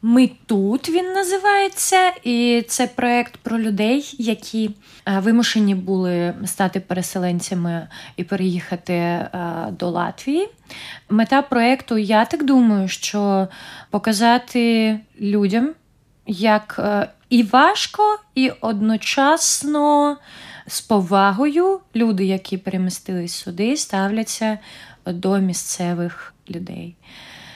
ми 0.02 0.30
тут 0.46 0.88
він 0.88 1.12
називається, 1.12 2.12
і 2.24 2.64
це 2.68 2.86
проєкт 2.86 3.36
про 3.36 3.58
людей, 3.58 4.14
які 4.18 4.70
е, 5.08 5.18
вимушені 5.18 5.74
були 5.74 6.34
стати 6.44 6.80
переселенцями 6.80 7.88
і 8.16 8.24
переїхати 8.24 8.92
е, 8.92 9.28
до 9.78 9.90
Латвії. 9.90 10.48
Мета 11.10 11.42
проєкту, 11.42 11.98
я 11.98 12.24
так 12.24 12.44
думаю, 12.44 12.88
що 12.88 13.48
показати 13.90 14.98
людям, 15.20 15.70
як 16.26 16.76
е, 16.78 17.08
і 17.30 17.42
важко, 17.42 18.18
і 18.34 18.50
одночасно 18.60 20.16
з 20.66 20.80
повагою 20.80 21.80
люди, 21.96 22.24
які 22.24 22.58
перемістились 22.58 23.34
сюди, 23.34 23.76
ставляться 23.76 24.58
до 25.06 25.38
місцевих 25.38 26.34
людей. 26.50 26.94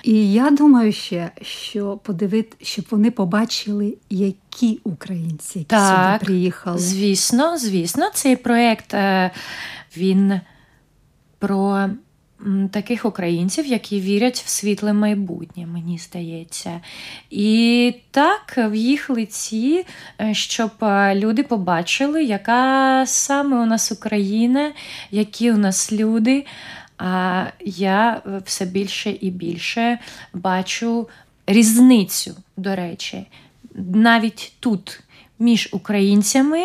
І 0.07 0.33
я 0.33 0.51
думаю 0.51 0.93
ще, 0.93 1.31
що 1.43 1.97
подивити, 1.97 2.57
щоб 2.63 2.85
вони 2.91 3.11
побачили, 3.11 3.97
які 4.11 4.81
українці 4.85 5.59
які 5.59 5.69
так, 5.69 6.21
сюди 6.21 6.25
приїхали. 6.25 6.79
Звісно, 6.79 7.59
звісно, 7.59 8.11
цей 8.15 8.37
проєкт 8.37 8.95
е, 8.95 9.31
він 9.97 10.41
про 11.39 11.89
таких 12.71 13.05
українців, 13.05 13.67
які 13.67 14.01
вірять 14.01 14.43
в 14.47 14.49
світле 14.49 14.93
майбутнє, 14.93 15.67
мені 15.67 15.99
здається. 15.99 16.81
І 17.31 17.95
так, 18.11 18.55
в 18.57 18.75
їх 18.75 19.11
лиці, 19.11 19.87
е, 20.21 20.35
щоб 20.35 20.71
е, 20.83 21.15
люди 21.15 21.43
побачили, 21.43 22.25
яка 22.25 23.05
саме 23.07 23.57
у 23.57 23.67
нас 23.67 23.93
Україна, 23.93 24.73
які 25.11 25.53
у 25.53 25.57
нас 25.57 25.93
люди. 25.93 26.45
А 26.99 27.45
я 27.65 28.23
все 28.45 28.65
більше 28.65 29.11
і 29.21 29.31
більше 29.31 29.99
бачу 30.35 31.09
різницю, 31.47 32.37
до 32.57 32.77
речі, 32.77 33.27
навіть 33.75 34.53
тут 34.61 35.01
між 35.39 35.69
українцями 35.73 36.61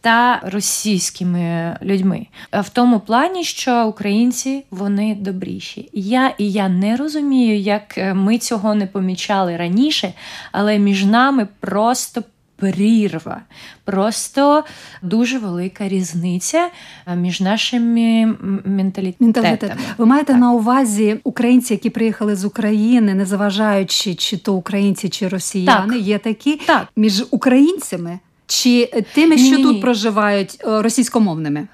та 0.00 0.40
російськими 0.44 1.76
людьми. 1.82 2.26
В 2.52 2.68
тому 2.68 3.00
плані, 3.00 3.44
що 3.44 3.86
українці 3.86 4.64
вони 4.70 5.14
добріші. 5.14 5.88
Я 5.92 6.34
і 6.38 6.52
я 6.52 6.68
не 6.68 6.96
розумію, 6.96 7.58
як 7.58 8.14
ми 8.14 8.38
цього 8.38 8.74
не 8.74 8.86
помічали 8.86 9.56
раніше, 9.56 10.12
але 10.52 10.78
між 10.78 11.04
нами 11.04 11.48
просто 11.60 12.22
прірва. 12.56 13.40
Просто 13.84 14.64
дуже 15.02 15.38
велика 15.38 15.88
різниця 15.88 16.68
між 17.16 17.40
нашими 17.40 18.34
менталітетами. 18.64 19.16
Менталітет. 19.20 19.72
Ви 19.98 20.06
маєте 20.06 20.32
так. 20.32 20.40
на 20.40 20.52
увазі 20.52 21.20
українці, 21.24 21.74
які 21.74 21.90
приїхали 21.90 22.36
з 22.36 22.44
України, 22.44 23.14
не 23.14 23.26
заважаючи, 23.26 24.14
чи 24.14 24.36
то 24.36 24.54
українці, 24.54 25.08
чи 25.08 25.28
росіяни, 25.28 25.94
так. 25.94 26.02
є 26.02 26.18
такі 26.18 26.56
так. 26.66 26.88
між 26.96 27.24
українцями. 27.30 28.18
Чи 28.46 28.86
тими, 29.14 29.38
що 29.38 29.56
Ні. 29.56 29.62
тут 29.62 29.80
проживають 29.80 30.58
е, 30.64 30.82
російськомовними? 30.82 31.66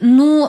Ну 0.00 0.48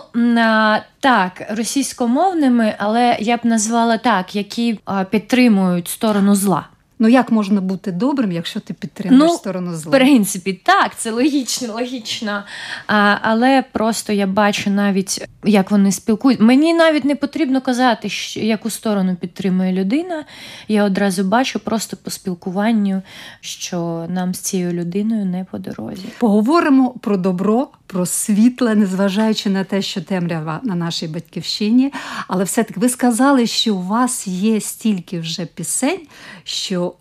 так, 1.00 1.42
російськомовними, 1.50 2.76
але 2.78 3.18
я 3.20 3.38
б 3.38 3.40
назвала 3.44 3.98
так, 3.98 4.36
які 4.36 4.80
підтримують 5.10 5.88
сторону 5.88 6.36
зла. 6.36 6.68
Ну 7.02 7.08
як 7.08 7.32
можна 7.32 7.62
бути 7.62 7.92
добрим, 7.92 8.32
якщо 8.32 8.60
ти 8.60 8.74
підтримуєш 8.74 9.32
ну, 9.32 9.38
сторону 9.38 9.76
зла? 9.76 9.90
В 9.90 9.92
принципі, 9.92 10.54
так, 10.64 10.96
це 10.98 11.12
логічно, 11.12 11.74
логічно. 11.74 12.44
А, 12.88 13.18
Але 13.22 13.64
просто 13.72 14.14
я 14.14 14.28
бачу 14.28 14.70
навіть, 14.70 15.28
як 15.44 15.72
вони 15.72 15.92
спілкують. 15.92 16.40
Мені 16.40 16.74
навіть 16.74 17.06
не 17.06 17.16
потрібно 17.16 17.62
казати, 17.62 18.10
що, 18.10 18.40
яку 18.40 18.70
сторону 18.70 19.16
підтримує 19.16 19.74
людина. 19.74 20.26
Я 20.68 20.84
одразу 20.84 21.24
бачу 21.24 21.60
просто 21.60 21.98
по 21.98 22.12
спілкуванню, 22.12 23.02
що 23.40 24.06
нам 24.10 24.34
з 24.34 24.40
цією 24.40 24.74
людиною 24.74 25.26
не 25.26 25.46
по 25.52 25.58
дорозі. 25.58 26.06
Поговоримо 26.20 26.90
про 26.90 27.18
добро, 27.18 27.68
про 27.92 28.06
світле, 28.06 28.76
незважаючи 28.76 29.50
на 29.50 29.64
те, 29.64 29.82
що 29.82 30.02
темрява 30.02 30.60
на 30.64 30.76
нашій 30.76 31.08
батьківщині. 31.08 31.94
Але 32.28 32.44
все-таки 32.44 32.80
ви 32.80 32.90
сказали, 32.90 33.48
що 33.48 33.76
у 33.76 33.82
вас 33.82 34.28
є 34.28 34.62
стільки 34.62 35.20
вже 35.20 35.46
пісень, 35.46 36.08
що 36.44 36.94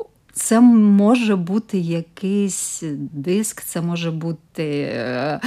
це 0.42 0.60
може 0.60 1.36
бути 1.36 1.78
якийсь 1.78 2.82
диск, 3.12 3.62
це 3.62 3.80
може 3.80 4.10
бути 4.10 4.92
е, 4.94 5.40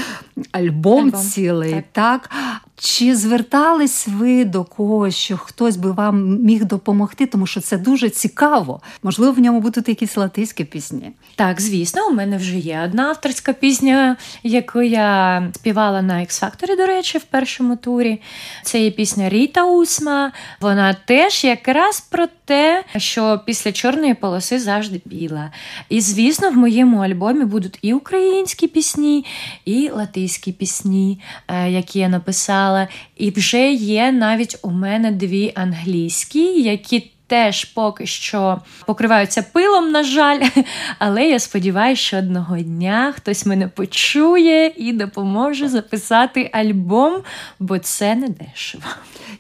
альбом, 0.52 1.06
альбом. 1.06 1.14
цілий. 1.14 1.72
Так. 1.72 1.84
так. 1.92 2.30
Чи 2.76 3.16
звертались 3.16 4.08
ви 4.08 4.46
до 4.46 4.64
когось, 4.64 5.16
що 5.16 5.38
хтось 5.38 5.78
би 5.78 5.92
вам 5.92 6.38
міг 6.38 6.66
допомогти, 6.66 7.26
тому 7.26 7.48
що 7.48 7.62
це 7.62 7.78
дуже 7.78 8.10
цікаво. 8.10 8.82
Можливо, 9.04 9.32
в 9.32 9.40
ньому 9.40 9.60
будуть 9.60 9.90
якісь 9.90 10.18
латиські 10.18 10.64
пісні? 10.64 11.12
Так, 11.36 11.62
звісно, 11.62 12.08
у 12.08 12.14
мене 12.14 12.38
вже 12.38 12.58
є 12.58 12.82
одна 12.86 13.04
авторська 13.04 13.54
пісня, 13.54 14.18
яку 14.44 14.82
я 14.82 15.44
співала 15.56 16.02
на 16.02 16.14
X-Factor, 16.14 16.78
до 16.78 16.86
речі, 16.86 17.18
в 17.18 17.24
першому 17.24 17.76
турі. 17.76 18.22
Це 18.64 18.80
є 18.80 18.92
пісня 18.92 19.30
Ріта 19.30 19.66
Усма. 19.66 20.32
Вона 20.62 20.94
теж 21.06 21.44
якраз 21.44 22.02
про 22.02 22.28
те, 22.46 22.84
що 22.98 23.42
після 23.46 23.72
чорної 23.72 24.14
полоси 24.14 24.60
завжди 24.60 24.83
біла. 25.06 25.52
І, 25.90 26.02
звісно, 26.02 26.50
в 26.50 26.58
моєму 26.58 26.98
альбомі 26.98 27.46
будуть 27.46 27.80
і 27.82 27.94
українські 27.94 28.68
пісні, 28.68 29.26
і 29.66 29.90
латиські 29.90 30.52
пісні, 30.52 31.20
е, 31.48 31.72
які 31.72 32.00
я 32.00 32.10
написала. 32.10 32.88
І 33.18 33.30
вже 33.30 33.74
є 33.74 34.12
навіть 34.12 34.58
у 34.62 34.72
мене 34.72 35.12
дві 35.12 35.52
англійські, 35.56 36.62
які 36.62 37.13
теж 37.34 37.66
поки 37.66 38.06
що 38.06 38.62
покриваються 38.86 39.44
пилом, 39.54 39.92
на 39.92 40.04
жаль. 40.04 40.42
Але 41.00 41.24
я 41.24 41.40
сподіваюся, 41.40 42.02
що 42.02 42.18
одного 42.18 42.58
дня 42.58 43.14
хтось 43.18 43.46
мене 43.46 43.68
почує 43.68 44.74
і 44.78 44.94
допоможе 44.94 45.70
записати 45.70 46.50
альбом, 46.54 47.22
бо 47.60 47.80
це 47.80 48.16
не 48.16 48.28
дешево. 48.28 48.84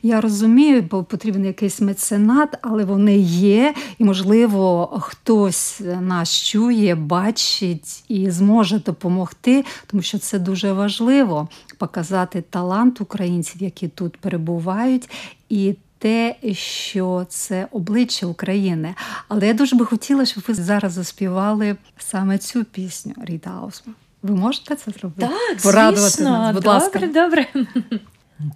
Я 0.03 0.21
розумію, 0.21 0.81
бо 0.91 1.03
потрібен 1.03 1.45
якийсь 1.45 1.81
меценат, 1.81 2.57
але 2.61 2.85
вони 2.85 3.17
є, 3.17 3.73
і, 3.97 4.03
можливо, 4.03 4.87
хтось 5.01 5.81
нас 6.01 6.43
чує, 6.43 6.95
бачить 6.95 8.03
і 8.07 8.31
зможе 8.31 8.79
допомогти, 8.79 9.65
тому 9.87 10.03
що 10.03 10.17
це 10.17 10.39
дуже 10.39 10.73
важливо 10.73 11.47
показати 11.77 12.43
талант 12.49 13.01
українців, 13.01 13.63
які 13.63 13.87
тут 13.87 14.17
перебувають. 14.17 15.09
і 15.49 15.75
те, 16.03 16.35
що 16.53 17.25
це 17.29 17.67
обличчя 17.71 18.25
України. 18.25 18.95
Але 19.27 19.47
я 19.47 19.53
дуже 19.53 19.75
би 19.75 19.85
хотіла, 19.85 20.25
щоб 20.25 20.43
ви 20.47 20.53
зараз 20.53 20.93
заспівали 20.93 21.75
саме 21.97 22.37
цю 22.37 22.63
пісню 22.63 23.13
Ріта 23.17 23.49
Аусма. 23.49 23.93
Ви 24.23 24.35
можете 24.35 24.75
це 24.75 24.91
зробити? 24.91 25.27
Так, 25.27 25.61
Порадувати 25.63 26.09
звісно. 26.09 26.29
нас, 26.29 26.55
будь 26.55 26.65
ласка. 26.65 26.99
Добре, 26.99 27.45
добре. 27.53 27.67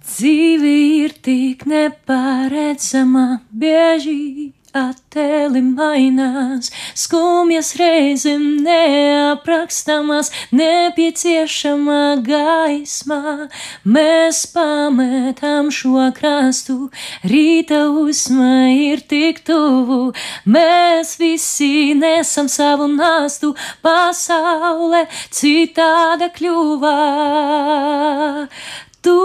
Dzīve 0.04 0.68
ir 1.00 1.12
tik 1.24 1.64
сама 2.78 3.40
bieži 3.50 4.52
Attēli 4.76 5.62
mainās, 5.64 6.68
skumjas 6.92 7.70
reizēm 7.80 8.42
neaprakstāmās, 8.66 10.28
nepieciešamā 10.52 12.02
gaismā. 12.26 13.48
Mēs 13.88 14.42
pametam 14.52 15.70
šo 15.72 16.10
krastu, 16.18 16.90
rīta 17.24 17.80
uzma 17.88 18.68
ir 18.74 19.00
tik 19.08 19.40
tuvu. 19.48 20.12
Mēs 20.44 21.16
visi 21.16 21.94
nesam 21.96 22.52
savu 22.52 22.90
nastu, 22.92 23.54
pasaule 23.80 25.06
citāda 25.32 26.28
kļuva. 26.36 26.96
Tu 29.00 29.18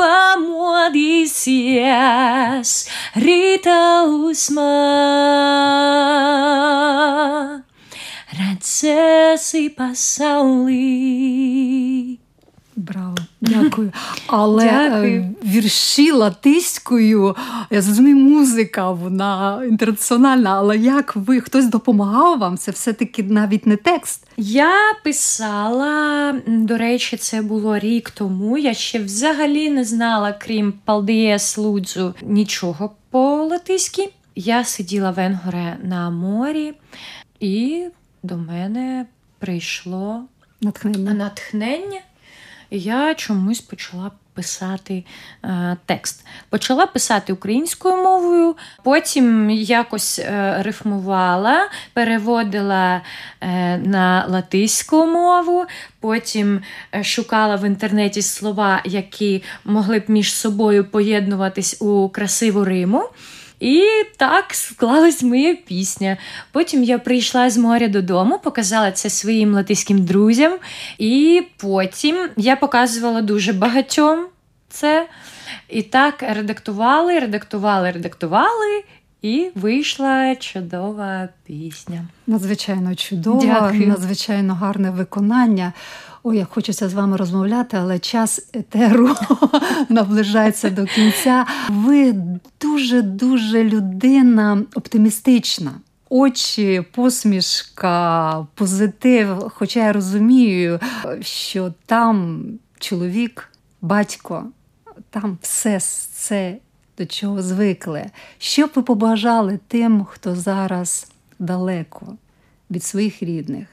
pamodīsies 0.00 1.14
rīta 3.14 4.06
uzmā. 4.10 4.70
Redzēsi 8.34 9.68
pasaulī. 9.78 10.84
Браво, 12.76 13.14
дякую. 13.40 13.92
Але 14.26 14.64
дякую. 14.64 15.34
вірші 15.44 16.10
латиською, 16.10 17.36
я 17.70 17.82
зрозумію, 17.82 18.16
музика, 18.16 18.90
вона 18.90 19.62
інтернаціональна. 19.68 20.50
Але 20.50 20.78
як 20.78 21.16
ви 21.16 21.40
хтось 21.40 21.66
допомагав 21.66 22.38
вам? 22.38 22.58
Це 22.58 22.70
все-таки 22.70 23.22
навіть 23.22 23.66
не 23.66 23.76
текст. 23.76 24.26
Я 24.36 24.72
писала, 25.04 26.34
до 26.46 26.78
речі, 26.78 27.16
це 27.16 27.42
було 27.42 27.78
рік 27.78 28.10
тому. 28.10 28.58
Я 28.58 28.74
ще 28.74 28.98
взагалі 28.98 29.70
не 29.70 29.84
знала, 29.84 30.32
крім 30.32 30.72
Палдієс 30.84 31.58
Лудзу, 31.58 32.14
нічого 32.22 32.90
по-латиськи. 33.14 34.12
Я 34.34 34.64
сиділа 34.64 35.10
в 35.10 35.18
Енгоре 35.18 35.78
на 35.82 36.10
морі, 36.10 36.74
і 37.40 37.86
до 38.22 38.36
мене 38.36 39.06
прийшло 39.38 40.24
натхнення. 40.60 41.14
натхнення. 41.14 42.00
І 42.70 42.80
я 42.80 43.14
чомусь 43.14 43.60
почала 43.60 44.10
писати 44.34 45.04
е, 45.44 45.76
текст. 45.86 46.26
Почала 46.48 46.86
писати 46.86 47.32
українською 47.32 47.96
мовою, 47.96 48.56
потім 48.82 49.50
якось 49.50 50.18
е, 50.18 50.56
рифмувала, 50.62 51.68
переводила 51.92 53.00
е, 53.40 53.78
на 53.78 54.26
латиську 54.28 55.06
мову, 55.06 55.64
потім 56.00 56.60
е, 56.94 57.04
шукала 57.04 57.56
в 57.56 57.66
інтернеті 57.66 58.22
слова, 58.22 58.82
які 58.84 59.42
могли 59.64 59.98
б 59.98 60.04
між 60.08 60.34
собою 60.34 60.84
поєднуватись 60.84 61.82
у 61.82 62.08
красиву 62.08 62.64
Риму. 62.64 63.08
І 63.60 63.82
так 64.16 64.54
склалась 64.54 65.22
моя 65.22 65.54
пісня. 65.54 66.16
Потім 66.52 66.82
я 66.82 66.98
прийшла 66.98 67.50
з 67.50 67.58
моря 67.58 67.88
додому, 67.88 68.38
показала 68.38 68.92
це 68.92 69.10
своїм 69.10 69.54
латиським 69.54 70.04
друзям, 70.04 70.58
і 70.98 71.42
потім 71.56 72.28
я 72.36 72.56
показувала 72.56 73.22
дуже 73.22 73.52
багатьом 73.52 74.26
це. 74.68 75.08
І 75.68 75.82
так 75.82 76.24
редактували, 76.28 77.18
редактували, 77.18 77.90
редактували. 77.90 78.84
І 79.22 79.50
вийшла 79.54 80.36
чудова 80.36 81.28
пісня. 81.46 82.04
Надзвичайно 82.26 82.94
чудова, 82.94 83.40
Дякую. 83.44 83.86
надзвичайно 83.86 84.54
гарне 84.54 84.90
виконання. 84.90 85.72
Ой, 86.26 86.36
як 86.36 86.50
хочеться 86.50 86.88
з 86.88 86.94
вами 86.94 87.16
розмовляти, 87.16 87.76
але 87.76 87.98
час 87.98 88.48
етеру 88.52 89.14
наближається 89.88 90.70
до 90.70 90.84
кінця. 90.84 91.46
Ви 91.70 92.14
дуже 92.60 93.02
дуже 93.02 93.64
людина 93.64 94.62
оптимістична. 94.74 95.72
Очі, 96.08 96.84
посмішка, 96.94 98.46
позитив. 98.54 99.50
Хоча 99.54 99.86
я 99.86 99.92
розумію, 99.92 100.80
що 101.20 101.72
там 101.86 102.44
чоловік, 102.78 103.48
батько, 103.82 104.44
там 105.10 105.38
все 105.42 105.80
це 106.12 106.56
до 106.98 107.06
чого 107.06 107.42
звикли. 107.42 108.04
Що 108.38 108.66
б 108.66 108.70
ви 108.74 108.82
побажали 108.82 109.58
тим, 109.68 110.04
хто 110.04 110.36
зараз 110.36 111.12
далеко 111.38 112.16
від 112.70 112.84
своїх 112.84 113.22
рідних, 113.22 113.68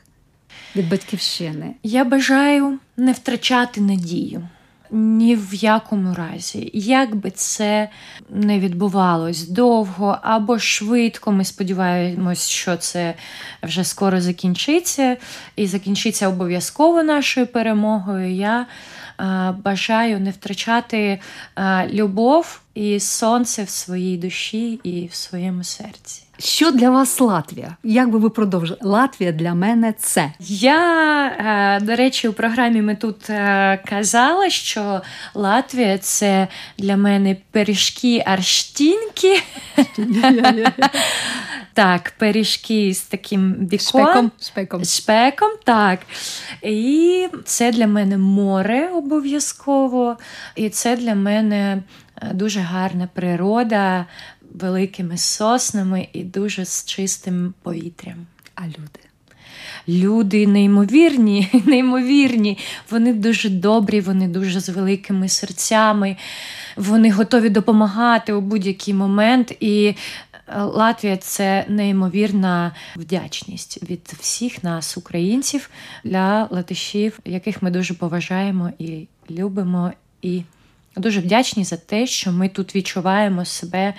від 0.75 0.89
батьківщини? 0.89 1.75
Я 1.83 2.03
бажаю 2.03 2.79
не 2.97 3.11
втрачати 3.11 3.81
надію. 3.81 4.47
Ні 4.93 5.35
в 5.35 5.53
якому 5.53 6.13
разі, 6.13 6.71
як 6.73 7.15
би 7.15 7.31
це 7.31 7.89
не 8.29 8.59
відбувалось 8.59 9.47
довго 9.47 10.17
або 10.21 10.59
швидко, 10.59 11.31
ми 11.31 11.45
сподіваємось, 11.45 12.49
що 12.49 12.77
це 12.77 13.13
вже 13.63 13.83
скоро 13.83 14.21
закінчиться, 14.21 15.17
і 15.55 15.67
закінчиться 15.67 16.27
обов'язково 16.27 17.03
нашою 17.03 17.47
перемогою. 17.47 18.31
Я 18.31 18.65
а, 19.17 19.53
бажаю 19.63 20.19
не 20.19 20.31
втрачати 20.31 21.19
а, 21.55 21.85
любов 21.87 22.61
і 22.75 22.99
сонце 22.99 23.63
в 23.63 23.69
своїй 23.69 24.17
душі 24.17 24.79
і 24.83 25.07
в 25.07 25.13
своєму 25.13 25.63
серці. 25.63 26.23
Що 26.43 26.71
для 26.71 26.89
вас 26.89 27.19
Латвія? 27.19 27.75
Як 27.83 28.09
би 28.09 28.19
ви 28.19 28.29
продовжили? 28.29 28.79
Латвія 28.81 29.31
для 29.31 29.53
мене 29.53 29.93
це. 29.99 30.31
Я, 30.39 31.27
е, 31.27 31.85
до 31.85 31.95
речі, 31.95 32.27
у 32.27 32.33
програмі 32.33 32.81
ми 32.81 32.95
тут 32.95 33.29
е, 33.29 33.79
казали, 33.85 34.49
що 34.49 35.01
Латвія 35.33 35.97
це 35.97 36.47
для 36.77 36.97
мене 36.97 37.37
пиріжки 37.51 38.23
арштінки. 38.25 39.43
Так, 41.73 42.13
пиріжки 42.17 42.93
з 42.93 43.01
таким 43.01 43.51
бікон. 43.51 44.01
Шпеком. 44.03 44.31
Шпеком. 44.41 44.85
Шпеком, 44.85 45.49
так. 45.63 45.99
І 46.61 47.27
це 47.45 47.71
для 47.71 47.87
мене 47.87 48.17
море 48.17 48.89
обов'язково. 48.89 50.17
І 50.55 50.69
це 50.69 50.97
для 50.97 51.15
мене 51.15 51.81
е, 52.21 52.31
дуже 52.33 52.59
гарна 52.59 53.09
природа, 53.13 54.05
великими 54.53 55.17
соснами 55.17 56.07
і 56.13 56.23
дуже 56.23 56.65
з 56.65 56.85
чистим 56.85 57.53
повітрям. 57.63 58.27
А 58.55 58.65
люди. 58.65 58.99
Люди 59.87 60.47
неймовірні, 60.47 61.49
неймовірні. 61.65 62.57
Вони 62.89 63.13
дуже 63.13 63.49
добрі, 63.49 64.01
вони 64.01 64.27
дуже 64.27 64.59
з 64.59 64.69
великими 64.69 65.29
серцями, 65.29 66.17
вони 66.77 67.11
готові 67.11 67.49
допомагати 67.49 68.33
у 68.33 68.41
будь-який 68.41 68.93
момент. 68.93 69.53
І 69.59 69.85
е, 70.47 70.61
Латвія 70.63 71.17
це 71.17 71.65
неймовірна 71.67 72.71
вдячність 72.95 73.89
від 73.89 74.13
всіх 74.19 74.63
нас, 74.63 74.97
українців, 74.97 75.69
для 76.03 76.47
латишів, 76.51 77.19
яких 77.25 77.61
ми 77.61 77.71
дуже 77.71 77.93
поважаємо 77.93 78.71
і 78.79 79.07
любимо. 79.29 79.91
І 80.21 80.43
дуже 80.95 81.19
вдячні 81.19 81.63
за 81.63 81.77
те, 81.77 82.07
що 82.07 82.31
ми 82.31 82.49
тут 82.49 82.75
відчуваємо 82.75 83.45
себе 83.45 83.93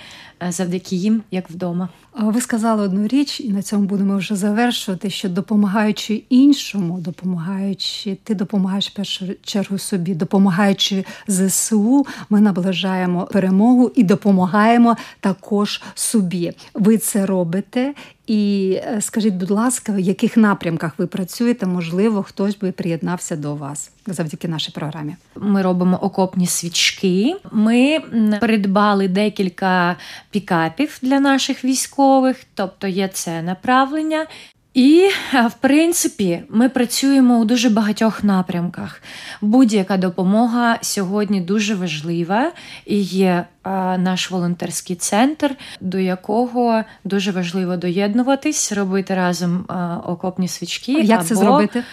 завдяки 0.51 0.95
їм, 0.95 1.23
як 1.31 1.49
вдома. 1.49 1.89
Ви 2.19 2.41
сказали 2.41 2.83
одну 2.83 3.07
річ, 3.07 3.39
і 3.39 3.49
на 3.49 3.61
цьому 3.61 3.85
будемо 3.85 4.17
вже 4.17 4.35
завершувати, 4.35 5.09
що 5.09 5.29
допомагаючи 5.29 6.23
іншому, 6.29 6.99
допомагаючи, 6.99 8.17
ти 8.23 8.35
допомагаєш 8.35 8.89
в 8.89 8.93
першу 8.93 9.25
чергу 9.43 9.77
собі, 9.77 10.15
допомагаючи 10.15 11.05
ЗСУ, 11.27 12.05
ми 12.29 12.41
наближаємо 12.41 13.25
перемогу 13.25 13.91
і 13.95 14.03
допомагаємо 14.03 14.97
також 15.19 15.81
собі. 15.95 16.51
Ви 16.73 16.97
це 16.97 17.25
робите. 17.25 17.93
І 18.27 18.73
е, 18.83 19.01
скажіть, 19.01 19.33
будь 19.33 19.51
ласка, 19.51 19.91
в 19.91 19.99
яких 19.99 20.37
напрямках 20.37 20.93
ви 20.97 21.07
працюєте? 21.07 21.65
Можливо, 21.65 22.23
хтось 22.23 22.57
би 22.57 22.71
приєднався 22.71 23.35
до 23.35 23.55
вас 23.55 23.91
завдяки 24.07 24.47
нашій 24.47 24.71
програмі. 24.71 25.15
Ми 25.35 25.61
робимо 25.61 25.97
окопні 25.97 26.47
свічки. 26.47 27.35
Ми 27.51 27.99
придбали 28.39 29.07
декілька 29.07 29.95
пікапів 30.33 30.99
для 31.01 31.19
наших 31.19 31.65
військових, 31.65 32.37
тобто 32.53 32.87
є 32.87 33.07
це 33.07 33.41
направлення. 33.41 34.27
І, 34.73 35.09
е, 35.33 35.47
в 35.47 35.53
принципі, 35.53 36.43
ми 36.49 36.69
працюємо 36.69 37.37
у 37.39 37.45
дуже 37.45 37.69
багатьох 37.69 38.23
напрямках. 38.23 39.01
Будь-яка 39.41 39.97
допомога 39.97 40.77
сьогодні 40.81 41.41
дуже 41.41 41.75
важлива 41.75 42.51
і 42.85 43.01
є 43.01 43.29
е, 43.29 43.69
наш 43.97 44.31
волонтерський 44.31 44.95
центр, 44.95 45.55
до 45.81 45.99
якого 45.99 46.83
дуже 47.03 47.31
важливо 47.31 47.77
доєднуватись, 47.77 48.71
робити 48.71 49.15
разом 49.15 49.65
е, 49.69 49.73
окопні 50.05 50.47
свічки. 50.47 50.91
Як 50.91 51.25
це 51.25 51.35
зробити? 51.35 51.83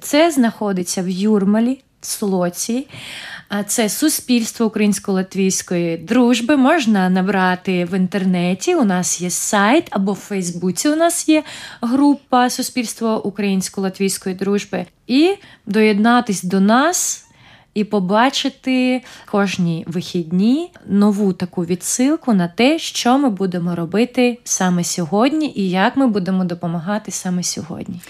це 0.00 0.30
знаходиться 0.30 1.02
в 1.02 1.08
Юрмалі, 1.08 1.82
Слоці. 2.00 2.86
Це 3.66 3.88
суспільство 3.88 4.66
українсько-латвійської 4.66 5.96
дружби. 5.96 6.56
Можна 6.56 7.08
набрати 7.08 7.84
в 7.84 7.96
інтернеті. 7.96 8.74
У 8.74 8.84
нас 8.84 9.20
є 9.20 9.30
сайт 9.30 9.86
або 9.90 10.12
в 10.12 10.16
Фейсбуці. 10.16 10.88
У 10.88 10.96
нас 10.96 11.28
є 11.28 11.42
група 11.80 12.50
Суспільство 12.50 13.26
українсько-латвійської 13.26 14.34
дружби. 14.34 14.86
І 15.06 15.34
доєднатись 15.66 16.42
до 16.42 16.60
нас. 16.60 17.26
І 17.74 17.84
побачити 17.84 19.02
кожні 19.30 19.84
вихідні 19.86 20.72
нову 20.86 21.32
таку 21.32 21.64
відсилку 21.64 22.32
на 22.32 22.48
те, 22.48 22.78
що 22.78 23.18
ми 23.18 23.30
будемо 23.30 23.74
робити 23.74 24.38
саме 24.44 24.84
сьогодні, 24.84 25.52
і 25.56 25.70
як 25.70 25.96
ми 25.96 26.06
будемо 26.06 26.44
допомагати 26.44 27.10
саме 27.10 27.42
сьогодні. 27.42 28.00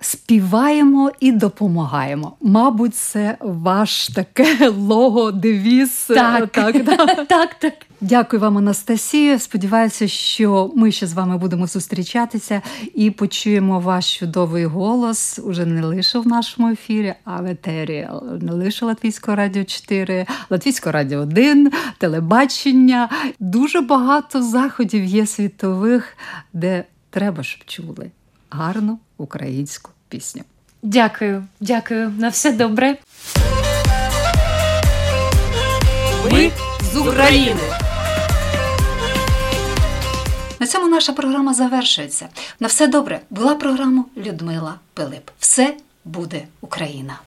Співаємо 0.00 1.10
і 1.20 1.32
допомагаємо. 1.32 2.36
Мабуть, 2.40 2.94
це 2.94 3.36
ваш 3.40 4.08
таке 4.08 4.68
лого, 4.78 5.32
девіз. 5.32 6.04
Так, 6.08 6.48
так, 6.48 6.84
да. 6.84 6.96
так, 7.28 7.54
так. 7.54 7.72
Дякую 8.00 8.42
вам, 8.42 8.58
Анастасія. 8.58 9.38
Сподіваюся, 9.38 10.08
що 10.08 10.72
ми 10.76 10.92
ще 10.92 11.06
з 11.06 11.12
вами 11.12 11.38
будемо 11.38 11.66
зустрічатися 11.66 12.62
і 12.94 13.10
почуємо 13.10 13.80
ваш 13.80 14.18
чудовий 14.18 14.64
голос 14.64 15.40
уже 15.44 15.66
не 15.66 15.86
лише 15.86 16.18
в 16.18 16.26
нашому 16.26 16.68
ефірі, 16.68 17.14
а 17.24 17.40
в 17.40 17.46
етері 17.46 18.08
не 18.40 18.52
лише 18.52 18.84
Латвійського 18.84 19.36
радіо 19.36 19.64
4, 19.64 20.26
Латвійського 20.50 20.92
радіо 20.92 21.20
1, 21.20 21.72
телебачення. 21.98 23.08
Дуже 23.38 23.80
багато 23.80 24.42
заходів 24.42 25.04
є 25.04 25.26
світових, 25.26 26.16
де 26.52 26.84
треба, 27.10 27.42
щоб 27.42 27.64
чули 27.66 28.10
гарну 28.50 28.98
українську 29.18 29.90
пісню. 30.08 30.42
Дякую, 30.82 31.44
дякую. 31.60 32.10
На 32.18 32.28
все 32.28 32.52
добре. 32.52 32.96
Ми 36.32 36.50
з 36.92 36.96
України. 36.96 37.60
На 40.60 40.66
цьому 40.66 40.88
наша 40.88 41.12
програма 41.12 41.54
завершується. 41.54 42.28
На 42.60 42.68
все 42.68 42.86
добре. 42.86 43.20
Була 43.30 43.54
програма 43.54 44.04
Людмила 44.16 44.74
Пилип. 44.94 45.30
Все 45.38 45.74
буде 46.04 46.42
Україна. 46.60 47.18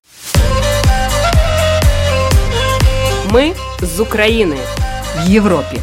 Ми 3.31 3.53
з 3.81 3.99
України. 3.99 4.57
В 5.17 5.29
Європі. 5.29 5.79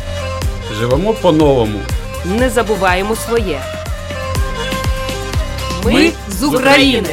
Живемо 0.79 1.15
по-новому. 1.15 1.79
Не 2.25 2.51
забуваємо 2.51 3.17
своє. 3.17 3.80
Ми 5.85 6.13
з 6.29 6.43
України. 6.43 7.09